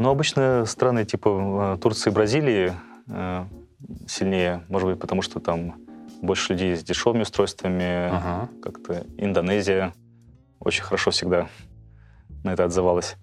Ну, 0.01 0.09
обычно 0.09 0.65
страны 0.65 1.05
типа 1.05 1.75
э, 1.75 1.77
Турции 1.79 2.09
и 2.09 2.13
Бразилии 2.13 2.73
э, 3.07 3.45
сильнее, 4.07 4.63
может 4.67 4.89
быть, 4.89 4.99
потому 4.99 5.21
что 5.21 5.39
там 5.39 5.75
больше 6.23 6.53
людей 6.53 6.75
с 6.75 6.83
дешевыми 6.83 7.21
устройствами, 7.21 8.07
ага. 8.07 8.49
как-то 8.63 9.05
Индонезия 9.17 9.93
очень 10.59 10.81
хорошо 10.81 11.11
всегда 11.11 11.49
на 12.43 12.53
это 12.53 12.63
отзывалась. 12.65 13.15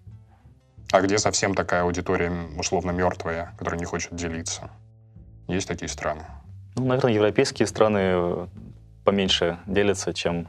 А 0.93 1.01
где 1.01 1.19
совсем 1.19 1.57
такая 1.57 1.83
аудитория 1.83 2.31
условно 2.57 2.93
мертвая, 2.93 3.57
которая 3.59 3.81
не 3.81 3.85
хочет 3.85 4.15
делиться? 4.15 4.71
Есть 5.49 5.67
такие 5.67 5.89
страны? 5.89 6.27
Ну, 6.77 6.85
наверное, 6.85 7.13
европейские 7.13 7.67
страны 7.67 7.99
э, 7.99 8.47
поменьше 9.05 9.59
делятся, 9.67 10.15
чем, 10.15 10.49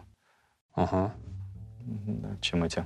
ага. 0.76 1.12
чем 2.40 2.66
эти. 2.66 2.86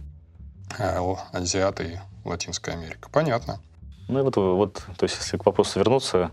А, 0.79 1.17
азиаты 1.31 1.83
и 1.83 2.27
Латинская 2.27 2.73
Америка. 2.73 3.09
Понятно. 3.11 3.59
Ну 4.07 4.19
и 4.19 4.21
вот, 4.23 4.35
вот, 4.35 4.73
то 4.97 5.03
есть 5.03 5.17
если 5.19 5.37
к 5.37 5.45
вопросу 5.45 5.79
вернуться, 5.79 6.31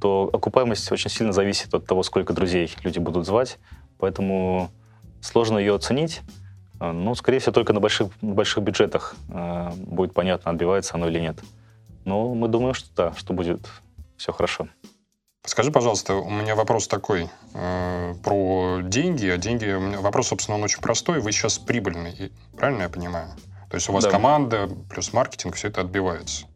то 0.00 0.30
окупаемость 0.32 0.90
очень 0.92 1.10
сильно 1.10 1.32
зависит 1.32 1.74
от 1.74 1.86
того, 1.86 2.02
сколько 2.02 2.32
друзей 2.32 2.72
люди 2.82 2.98
будут 2.98 3.26
звать, 3.26 3.58
поэтому 3.98 4.70
сложно 5.20 5.58
ее 5.58 5.74
оценить. 5.74 6.20
Ну, 6.78 7.14
скорее 7.14 7.38
всего, 7.38 7.52
только 7.52 7.72
на 7.72 7.80
больших, 7.80 8.08
на 8.22 8.34
больших 8.34 8.64
бюджетах 8.64 9.14
э, 9.28 9.70
будет 9.76 10.14
понятно, 10.14 10.50
отбивается 10.50 10.94
оно 10.94 11.08
или 11.08 11.20
нет. 11.20 11.38
Но 12.04 12.34
мы 12.34 12.48
думаем, 12.48 12.74
что 12.74 12.88
да, 12.96 13.12
что 13.16 13.32
будет 13.34 13.60
все 14.16 14.32
хорошо. 14.32 14.68
Скажи, 15.44 15.72
пожалуйста, 15.72 16.14
у 16.14 16.30
меня 16.30 16.54
вопрос 16.54 16.86
такой 16.86 17.28
э, 17.54 18.14
про 18.22 18.78
деньги. 18.82 19.26
А 19.26 19.36
деньги, 19.38 19.68
у 19.72 19.80
меня 19.80 20.00
вопрос, 20.00 20.28
собственно, 20.28 20.56
он 20.56 20.62
очень 20.62 20.80
простой. 20.80 21.20
Вы 21.20 21.32
сейчас 21.32 21.58
прибыльный, 21.58 22.30
правильно 22.56 22.82
я 22.82 22.88
понимаю? 22.88 23.26
То 23.68 23.74
есть 23.74 23.88
у 23.88 23.92
вас 23.92 24.04
да. 24.04 24.10
команда 24.10 24.68
плюс 24.88 25.12
маркетинг, 25.12 25.56
все 25.56 25.68
это 25.68 25.80
отбивается. 25.80 26.46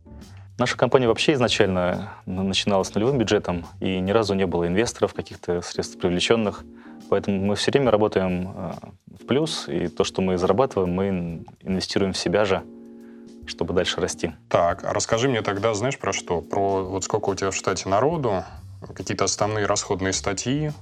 Наша 0.59 0.77
компания 0.77 1.09
вообще 1.09 1.33
изначально 1.33 2.13
начинала 2.27 2.85
с 2.85 2.95
нулевым 2.95 3.19
бюджетом, 3.19 3.67
и 3.81 3.99
ни 3.99 4.13
разу 4.13 4.35
не 4.35 4.47
было 4.47 4.69
инвесторов, 4.69 5.15
каких-то 5.15 5.61
средств 5.63 5.99
привлеченных. 5.99 6.63
Поэтому 7.11 7.45
мы 7.45 7.57
все 7.57 7.73
время 7.73 7.91
работаем 7.91 8.53
э, 8.55 8.73
в 9.21 9.27
плюс, 9.27 9.69
и 9.69 9.89
то, 9.89 10.05
что 10.05 10.23
мы 10.23 10.39
зарабатываем, 10.39 10.95
мы 10.95 11.45
инвестируем 11.61 12.13
в 12.13 12.19
себя 12.19 12.45
же, 12.45 12.63
чтобы 13.47 13.75
дальше 13.75 14.01
расти. 14.01 14.33
Так, 14.49 14.85
а 14.85 14.93
расскажи 14.93 15.29
мне 15.29 15.43
тогда, 15.43 15.75
знаешь, 15.75 15.99
про 15.99 16.13
что? 16.13 16.41
Про 16.41 16.85
вот 16.85 17.03
сколько 17.03 17.31
у 17.31 17.35
тебя 17.35 17.51
в 17.51 17.57
штате 17.57 17.89
народу, 17.89 18.45
какие-то 18.95 19.25
основные 19.25 19.67
расходные 19.67 20.13
статьи. 20.13 20.73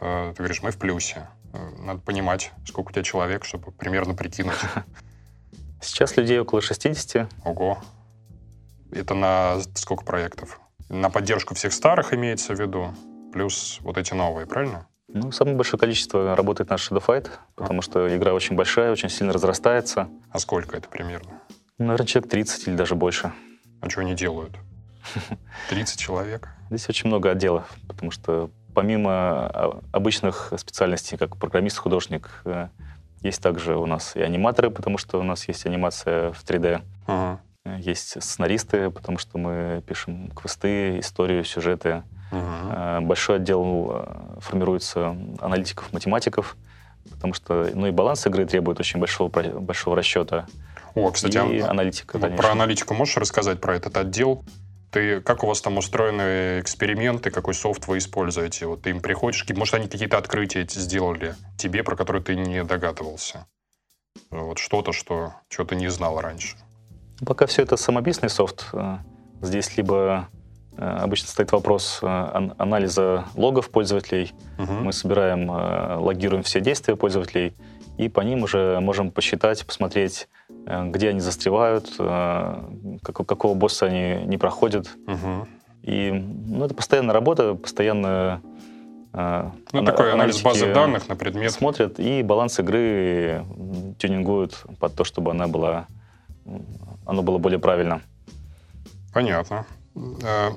Э, 0.00 0.32
ты 0.36 0.42
говоришь, 0.42 0.62
мы 0.62 0.70
в 0.70 0.78
плюсе. 0.78 1.28
Э, 1.52 1.70
надо 1.78 2.00
понимать, 2.00 2.52
сколько 2.66 2.88
у 2.88 2.92
тебя 2.92 3.02
человек, 3.02 3.44
чтобы 3.44 3.72
примерно 3.72 4.14
прикинуть. 4.14 4.58
Сейчас 5.80 6.16
людей 6.16 6.38
около 6.38 6.60
60. 6.60 7.28
Ого. 7.44 7.78
Это 8.90 9.14
на 9.14 9.60
сколько 9.74 10.04
проектов? 10.04 10.60
На 10.88 11.10
поддержку 11.10 11.54
всех 11.54 11.72
старых 11.72 12.14
имеется 12.14 12.54
в 12.54 12.60
виду, 12.60 12.94
плюс 13.32 13.78
вот 13.80 13.98
эти 13.98 14.14
новые, 14.14 14.46
правильно? 14.46 14.86
Ну, 15.08 15.30
самое 15.32 15.56
большое 15.56 15.78
количество 15.78 16.34
работает 16.34 16.70
наш 16.70 16.90
Shadow 16.90 17.04
Fight, 17.04 17.30
потому 17.54 17.82
что 17.82 18.14
игра 18.16 18.32
очень 18.32 18.56
большая, 18.56 18.90
очень 18.90 19.08
сильно 19.08 19.32
разрастается. 19.32 20.08
А 20.30 20.38
сколько 20.38 20.76
это 20.76 20.88
примерно? 20.88 21.40
Наверное, 21.78 22.06
человек 22.06 22.30
30 22.30 22.68
или 22.68 22.76
даже 22.76 22.94
больше. 22.94 23.32
А 23.80 23.90
что 23.90 24.00
они 24.00 24.14
делают? 24.14 24.56
30 25.68 25.98
человек? 25.98 26.53
Здесь 26.74 26.88
очень 26.88 27.08
много 27.08 27.30
отделов, 27.30 27.72
потому 27.86 28.10
что 28.10 28.50
помимо 28.74 29.10
а, 29.12 29.80
обычных 29.92 30.52
специальностей, 30.56 31.16
как 31.16 31.36
программист, 31.36 31.78
художник, 31.78 32.42
э, 32.44 32.68
есть 33.22 33.40
также 33.40 33.76
у 33.76 33.86
нас 33.86 34.16
и 34.16 34.20
аниматоры, 34.20 34.70
потому 34.70 34.98
что 34.98 35.20
у 35.20 35.22
нас 35.22 35.46
есть 35.46 35.66
анимация 35.66 36.32
в 36.32 36.44
3D. 36.44 36.82
Ага. 37.06 37.40
Есть 37.78 38.20
сценаристы, 38.22 38.90
потому 38.90 39.18
что 39.18 39.38
мы 39.38 39.82
пишем 39.86 40.30
квесты, 40.32 40.98
историю, 40.98 41.44
сюжеты. 41.44 42.02
Uh-huh. 42.32 43.00
Большой 43.02 43.36
отдел 43.36 43.92
э, 43.94 44.40
формируется 44.40 45.16
аналитиков, 45.40 45.92
математиков, 45.92 46.56
потому 47.10 47.32
что 47.32 47.70
ну 47.72 47.86
и 47.86 47.92
баланс 47.92 48.26
игры 48.26 48.44
требует 48.44 48.80
очень 48.80 48.98
большого, 48.98 49.28
большого 49.28 49.96
расчета. 49.96 50.46
О, 50.94 51.10
кстати, 51.10 51.38
и 51.38 51.60
а, 51.60 51.70
аналитика, 51.70 52.18
ну, 52.18 52.36
про 52.36 52.50
аналитику 52.50 52.94
можешь 52.94 53.16
рассказать 53.16 53.60
про 53.60 53.76
этот 53.76 53.96
отдел? 53.96 54.44
Ты, 54.94 55.20
как 55.20 55.42
у 55.42 55.48
вас 55.48 55.60
там 55.60 55.76
устроены 55.76 56.60
эксперименты, 56.60 57.32
какой 57.32 57.52
софт 57.52 57.88
вы 57.88 57.98
используете? 57.98 58.66
Вот 58.66 58.82
ты 58.82 58.90
им 58.90 59.00
приходишь, 59.00 59.44
может, 59.56 59.74
они 59.74 59.88
какие-то 59.88 60.18
открытия 60.18 60.64
сделали 60.70 61.34
тебе, 61.58 61.82
про 61.82 61.96
которые 61.96 62.22
ты 62.22 62.36
не 62.36 62.62
догадывался? 62.62 63.48
Вот 64.30 64.60
что-то, 64.60 64.92
что, 64.92 65.34
что 65.48 65.64
ты 65.64 65.74
не 65.74 65.88
знал 65.88 66.20
раньше. 66.20 66.56
Пока 67.26 67.46
все 67.46 67.62
это 67.62 67.76
самописный 67.76 68.28
софт. 68.28 68.68
Э, 68.72 68.98
здесь 69.42 69.76
либо 69.76 70.28
Э, 70.76 70.98
обычно 71.02 71.28
стоит 71.28 71.52
вопрос 71.52 72.00
э, 72.02 72.06
анализа 72.58 73.26
логов 73.34 73.70
пользователей. 73.70 74.32
Угу. 74.58 74.72
Мы 74.72 74.92
собираем, 74.92 75.48
логируем 75.48 76.42
все 76.42 76.60
действия 76.60 76.96
пользователей, 76.96 77.54
и 77.98 78.08
по 78.08 78.20
ним 78.20 78.42
уже 78.42 78.78
можем 78.80 79.10
посчитать, 79.10 79.64
посмотреть, 79.66 80.28
где 80.48 81.10
они 81.10 81.20
застревают, 81.20 81.90
какого 83.02 83.54
босса 83.54 83.86
они 83.86 84.24
не 84.26 84.36
проходят. 84.36 84.88
Угу. 85.06 85.48
И 85.82 86.10
ну, 86.10 86.64
это 86.64 86.74
постоянная 86.74 87.12
работа, 87.12 87.54
постоянно 87.54 88.40
ну, 89.12 89.84
такой 89.84 90.12
анализ 90.12 90.42
базы 90.42 90.72
данных 90.74 91.08
на 91.08 91.16
предмет. 91.16 91.52
Смотрят 91.52 92.00
и 92.00 92.22
баланс 92.22 92.58
игры 92.58 93.44
тюнингуют 93.98 94.64
под 94.80 94.94
то, 94.94 95.04
чтобы 95.04 95.30
она 95.30 95.46
была, 95.46 95.86
оно 97.06 97.22
было 97.22 97.38
более 97.38 97.58
правильно. 97.58 98.02
Понятно. 99.12 99.64
Э, 99.94 100.50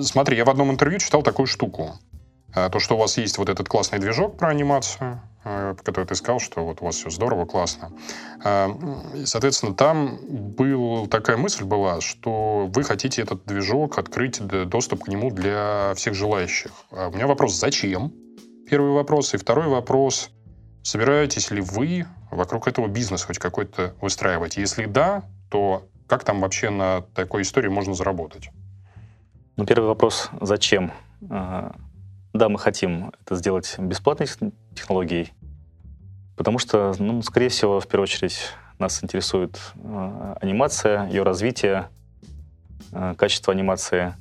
смотри, 0.00 0.36
я 0.36 0.44
в 0.44 0.50
одном 0.50 0.70
интервью 0.70 0.98
читал 0.98 1.22
такую 1.22 1.46
штуку. 1.46 1.94
Э, 2.54 2.70
то, 2.70 2.78
что 2.78 2.94
у 2.94 2.98
вас 2.98 3.18
есть 3.18 3.38
вот 3.38 3.48
этот 3.48 3.68
классный 3.68 3.98
движок 3.98 4.36
про 4.36 4.48
анимацию, 4.48 5.00
э, 5.00 5.16
который 5.44 6.06
ты 6.06 6.14
сказал, 6.14 6.40
что 6.40 6.64
вот 6.64 6.80
у 6.80 6.86
вас 6.86 6.96
все 6.96 7.10
здорово, 7.10 7.44
классно. 7.44 7.92
Соответственно, 9.24 9.74
там 9.74 10.18
был, 10.28 11.06
такая 11.06 11.36
мысль 11.36 11.64
была, 11.64 12.00
что 12.00 12.66
вы 12.74 12.82
хотите 12.82 13.22
этот 13.22 13.44
движок 13.44 13.98
открыть 13.98 14.40
доступ 14.40 15.04
к 15.04 15.08
нему 15.08 15.30
для 15.30 15.92
всех 15.96 16.14
желающих. 16.14 16.72
А 16.90 17.08
у 17.08 17.12
меня 17.12 17.26
вопрос, 17.26 17.54
зачем? 17.54 18.12
Первый 18.68 18.92
вопрос. 18.92 19.34
И 19.34 19.36
второй 19.36 19.68
вопрос, 19.68 20.30
собираетесь 20.82 21.50
ли 21.50 21.60
вы 21.60 22.06
вокруг 22.30 22.66
этого 22.66 22.88
бизнес 22.88 23.22
хоть 23.24 23.38
какой-то 23.38 23.94
выстраивать? 24.00 24.56
Если 24.56 24.86
да, 24.86 25.24
то 25.50 25.86
как 26.08 26.24
там 26.24 26.40
вообще 26.40 26.70
на 26.70 27.02
такой 27.14 27.42
истории 27.42 27.68
можно 27.68 27.94
заработать? 27.94 28.48
Ну, 29.56 29.66
первый 29.66 29.86
вопрос, 29.86 30.30
зачем? 30.40 30.92
Да, 31.20 32.48
мы 32.48 32.58
хотим 32.58 33.12
это 33.20 33.36
сделать 33.36 33.76
бесплатной 33.78 34.26
технологией, 34.74 35.32
потому 36.36 36.58
что, 36.58 36.94
ну, 36.98 37.22
скорее 37.22 37.48
всего, 37.48 37.80
в 37.80 37.86
первую 37.86 38.04
очередь 38.04 38.50
нас 38.78 39.02
интересует 39.02 39.58
э, 39.76 40.34
анимация, 40.40 41.06
ее 41.08 41.22
развитие, 41.22 41.88
э, 42.92 43.14
качество 43.16 43.52
анимации. 43.52 44.14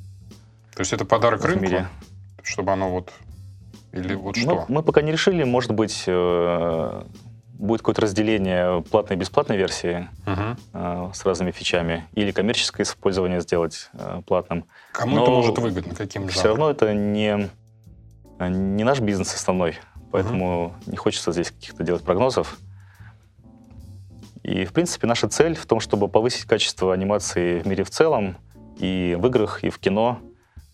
То 0.76 0.80
есть 0.82 0.94
это 0.94 1.06
подарок 1.06 1.44
рынку, 1.46 1.64
мире. 1.64 1.88
чтобы 2.44 2.72
оно 2.72 2.90
вот 2.90 3.12
или 3.94 4.16
вот 4.16 4.36
что? 4.36 4.48
Ну, 4.48 4.66
мы 4.70 4.84
пока 4.84 5.02
не 5.02 5.12
решили, 5.12 5.44
может 5.44 5.72
быть, 5.72 6.04
э, 6.08 7.04
будет 7.54 7.82
какое-то 7.82 8.02
разделение 8.02 8.82
платной 8.82 9.18
и 9.18 9.20
бесплатной 9.20 9.56
версии 9.56 10.10
угу. 10.26 10.58
э, 10.74 11.12
с 11.14 11.24
разными 11.24 11.52
фичами, 11.52 12.08
или 12.14 12.32
коммерческое 12.32 12.86
использование 12.86 13.40
сделать 13.42 13.90
э, 13.94 14.22
платным. 14.26 14.66
Кому 14.92 15.16
Но 15.16 15.22
это 15.24 15.32
может 15.32 15.58
выгодно, 15.60 15.94
каким 15.94 16.28
Все 16.28 16.48
равно 16.48 16.72
это 16.72 16.94
не, 16.96 17.50
не 18.40 18.84
наш 18.84 19.00
бизнес 19.00 19.34
основной, 19.36 19.78
поэтому 20.14 20.66
угу. 20.66 20.74
не 20.92 20.96
хочется 20.96 21.32
здесь 21.32 21.50
каких-то 21.50 21.84
делать 21.84 22.04
прогнозов. 22.04 22.60
И, 24.44 24.64
в 24.64 24.72
принципе, 24.72 25.08
наша 25.08 25.28
цель 25.28 25.56
в 25.56 25.66
том, 25.66 25.80
чтобы 25.80 26.08
повысить 26.08 26.46
качество 26.46 26.94
анимации 26.94 27.62
в 27.62 27.66
мире 27.66 27.84
в 27.84 27.90
целом, 27.90 28.38
и 28.78 29.18
в 29.20 29.26
играх, 29.26 29.64
и 29.64 29.72
в 29.72 29.80
кино, 29.80 30.20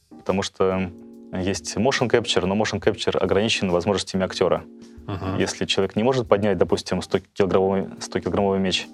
потому 0.09 0.41
что 0.41 0.91
есть 1.31 1.77
motion 1.77 2.09
capture, 2.09 2.45
но 2.45 2.55
motion 2.55 2.81
capture 2.81 3.17
ограничен 3.17 3.71
возможностями 3.71 4.25
актера. 4.25 4.65
Uh-huh. 5.05 5.39
Если 5.39 5.65
человек 5.65 5.95
не 5.95 6.03
может 6.03 6.27
поднять, 6.27 6.57
допустим, 6.57 6.99
100-килограммовый, 6.99 7.97
100-килограммовый 7.97 8.59
меч, 8.59 8.87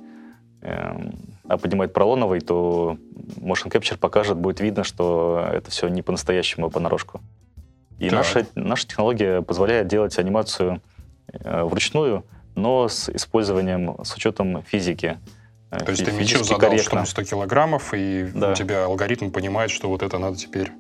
э, 0.62 1.12
а 1.48 1.58
поднимает 1.58 1.92
пролоновый, 1.92 2.42
то 2.42 2.98
motion 3.38 3.72
capture 3.72 3.98
покажет, 3.98 4.38
будет 4.38 4.60
видно, 4.60 4.84
что 4.84 5.50
это 5.52 5.72
все 5.72 5.88
не 5.88 6.04
по-настоящему, 6.04 6.68
а 6.68 6.70
понарошку. 6.70 7.22
И 8.00 8.10
наша, 8.10 8.46
наша 8.56 8.88
технология 8.88 9.42
позволяет 9.42 9.88
делать 9.88 10.18
анимацию 10.20 10.82
э, 11.32 11.64
вручную, 11.64 12.26
но 12.56 12.88
с 12.88 13.10
использованием, 13.10 14.04
с 14.04 14.14
учетом 14.16 14.64
физики. 14.64 15.18
Э, 15.72 15.80
То 15.80 15.92
есть 15.92 16.04
ты 16.04 16.12
мечу 16.12 16.44
задал, 16.44 16.60
корректно. 16.60 17.06
что 17.06 17.24
100 17.24 17.24
килограммов, 17.24 17.94
и 17.94 18.30
да. 18.34 18.52
у 18.52 18.54
тебя 18.54 18.86
алгоритм 18.86 19.30
понимает, 19.30 19.72
что 19.72 19.88
вот 19.90 20.04
это 20.04 20.18
надо 20.18 20.38
теперь... 20.38 20.72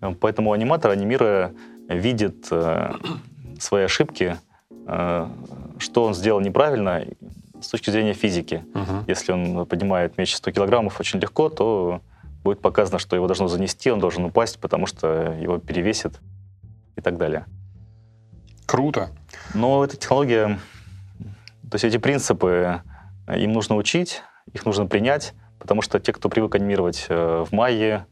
Э, 0.00 0.14
поэтому 0.18 0.52
аниматор, 0.52 0.90
анимируя, 0.90 1.54
видит 1.88 2.48
э, 2.50 2.92
свои 3.60 3.84
ошибки, 3.84 4.36
э, 4.86 5.28
что 5.78 6.04
он 6.04 6.14
сделал 6.14 6.40
неправильно 6.40 7.04
с 7.60 7.68
точки 7.68 7.90
зрения 7.90 8.14
физики. 8.14 8.64
Угу. 8.74 9.04
Если 9.06 9.32
он 9.32 9.66
поднимает 9.66 10.18
меч 10.18 10.34
100 10.34 10.50
килограммов 10.52 11.00
очень 11.00 11.18
легко, 11.20 11.48
то 11.48 12.00
будет 12.42 12.60
показано, 12.60 12.98
что 12.98 13.16
его 13.16 13.26
должно 13.26 13.48
занести, 13.48 13.90
он 13.90 14.00
должен 14.00 14.24
упасть, 14.24 14.58
потому 14.58 14.86
что 14.86 15.36
его 15.40 15.58
перевесит 15.58 16.20
и 16.96 17.00
так 17.00 17.16
далее. 17.16 17.46
Круто. 18.66 19.10
Но 19.54 19.84
эта 19.84 19.96
технология 19.96 20.58
то 21.74 21.76
есть 21.76 21.84
эти 21.86 21.96
принципы, 21.96 22.82
э, 23.26 23.40
им 23.40 23.52
нужно 23.52 23.74
учить, 23.74 24.22
их 24.52 24.64
нужно 24.64 24.86
принять, 24.86 25.34
потому 25.58 25.82
что 25.82 25.98
те, 25.98 26.12
кто 26.12 26.28
привык 26.28 26.54
анимировать 26.54 27.06
э, 27.08 27.44
в 27.44 27.52
Майе, 27.52 28.06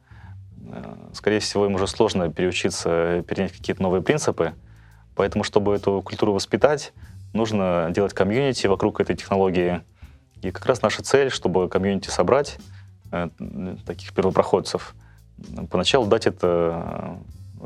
э, 0.67 0.95
скорее 1.13 1.39
всего, 1.39 1.67
им 1.67 1.77
уже 1.77 1.87
сложно 1.87 2.29
переучиться, 2.29 3.23
перенять 3.29 3.53
какие-то 3.53 3.81
новые 3.81 4.03
принципы. 4.03 4.55
Поэтому, 5.15 5.45
чтобы 5.45 5.77
эту 5.77 6.03
культуру 6.03 6.33
воспитать, 6.33 6.93
нужно 7.35 7.89
делать 7.91 8.15
комьюнити 8.15 8.67
вокруг 8.67 9.01
этой 9.01 9.15
технологии. 9.15 9.83
И 10.41 10.51
как 10.51 10.67
раз 10.67 10.83
наша 10.83 11.05
цель, 11.05 11.31
чтобы 11.31 11.69
комьюнити 11.69 12.09
собрать, 12.09 12.59
таких 13.87 14.13
первопроходцев, 14.13 14.97
поначалу 15.71 16.07
дать 16.07 16.27
это 16.27 17.19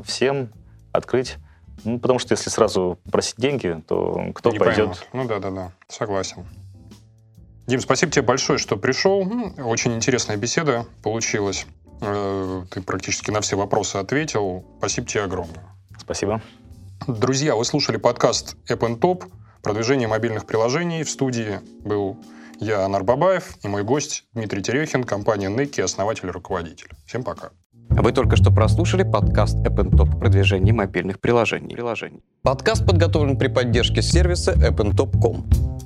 всем, 0.03 0.49
открыть 0.97 1.37
ну, 1.83 1.99
потому 1.99 2.19
что 2.19 2.33
если 2.33 2.49
сразу 2.49 2.99
просить 3.11 3.35
деньги, 3.37 3.81
то 3.87 4.31
кто 4.35 4.51
не 4.51 4.59
пойдет? 4.59 4.77
Поймут. 4.77 5.07
Ну 5.13 5.27
да, 5.27 5.39
да, 5.39 5.51
да, 5.51 5.71
согласен. 5.87 6.45
Дим, 7.67 7.79
спасибо 7.81 8.11
тебе 8.11 8.23
большое, 8.23 8.57
что 8.59 8.77
пришел. 8.77 9.19
Очень 9.59 9.95
интересная 9.95 10.37
беседа 10.37 10.85
получилась. 11.03 11.65
Э, 12.01 12.63
ты 12.71 12.81
практически 12.81 13.29
на 13.29 13.41
все 13.41 13.57
вопросы 13.57 13.97
ответил. 13.97 14.65
Спасибо 14.79 15.07
тебе 15.07 15.23
огромное. 15.23 15.65
Спасибо. 15.99 16.41
Друзья, 17.07 17.55
вы 17.55 17.65
слушали 17.65 17.97
подкаст 17.97 18.55
App 18.69 18.79
and 18.79 18.99
Top 18.99 19.25
продвижение 19.61 20.07
мобильных 20.07 20.45
приложений. 20.45 21.03
В 21.03 21.09
студии 21.09 21.59
был 21.83 22.17
я, 22.59 22.85
Анар 22.85 23.03
Бабаев, 23.03 23.55
и 23.63 23.67
мой 23.67 23.83
гость 23.83 24.25
Дмитрий 24.33 24.63
Терехин, 24.63 25.03
компания 25.03 25.49
Неки, 25.49 25.81
основатель 25.81 26.27
и 26.27 26.31
руководитель. 26.31 26.89
Всем 27.05 27.23
пока. 27.23 27.51
Вы 27.89 28.11
только 28.11 28.35
что 28.35 28.51
прослушали 28.51 29.03
подкаст 29.03 29.57
App 29.65 29.77
Top 29.91 30.19
продвижение 30.19 30.73
мобильных 30.73 31.19
приложений. 31.19 31.75
приложений. 31.75 32.21
Подкаст 32.43 32.85
подготовлен 32.85 33.37
при 33.37 33.47
поддержке 33.47 34.01
сервиса 34.01 34.53
appntop.com. 34.53 35.76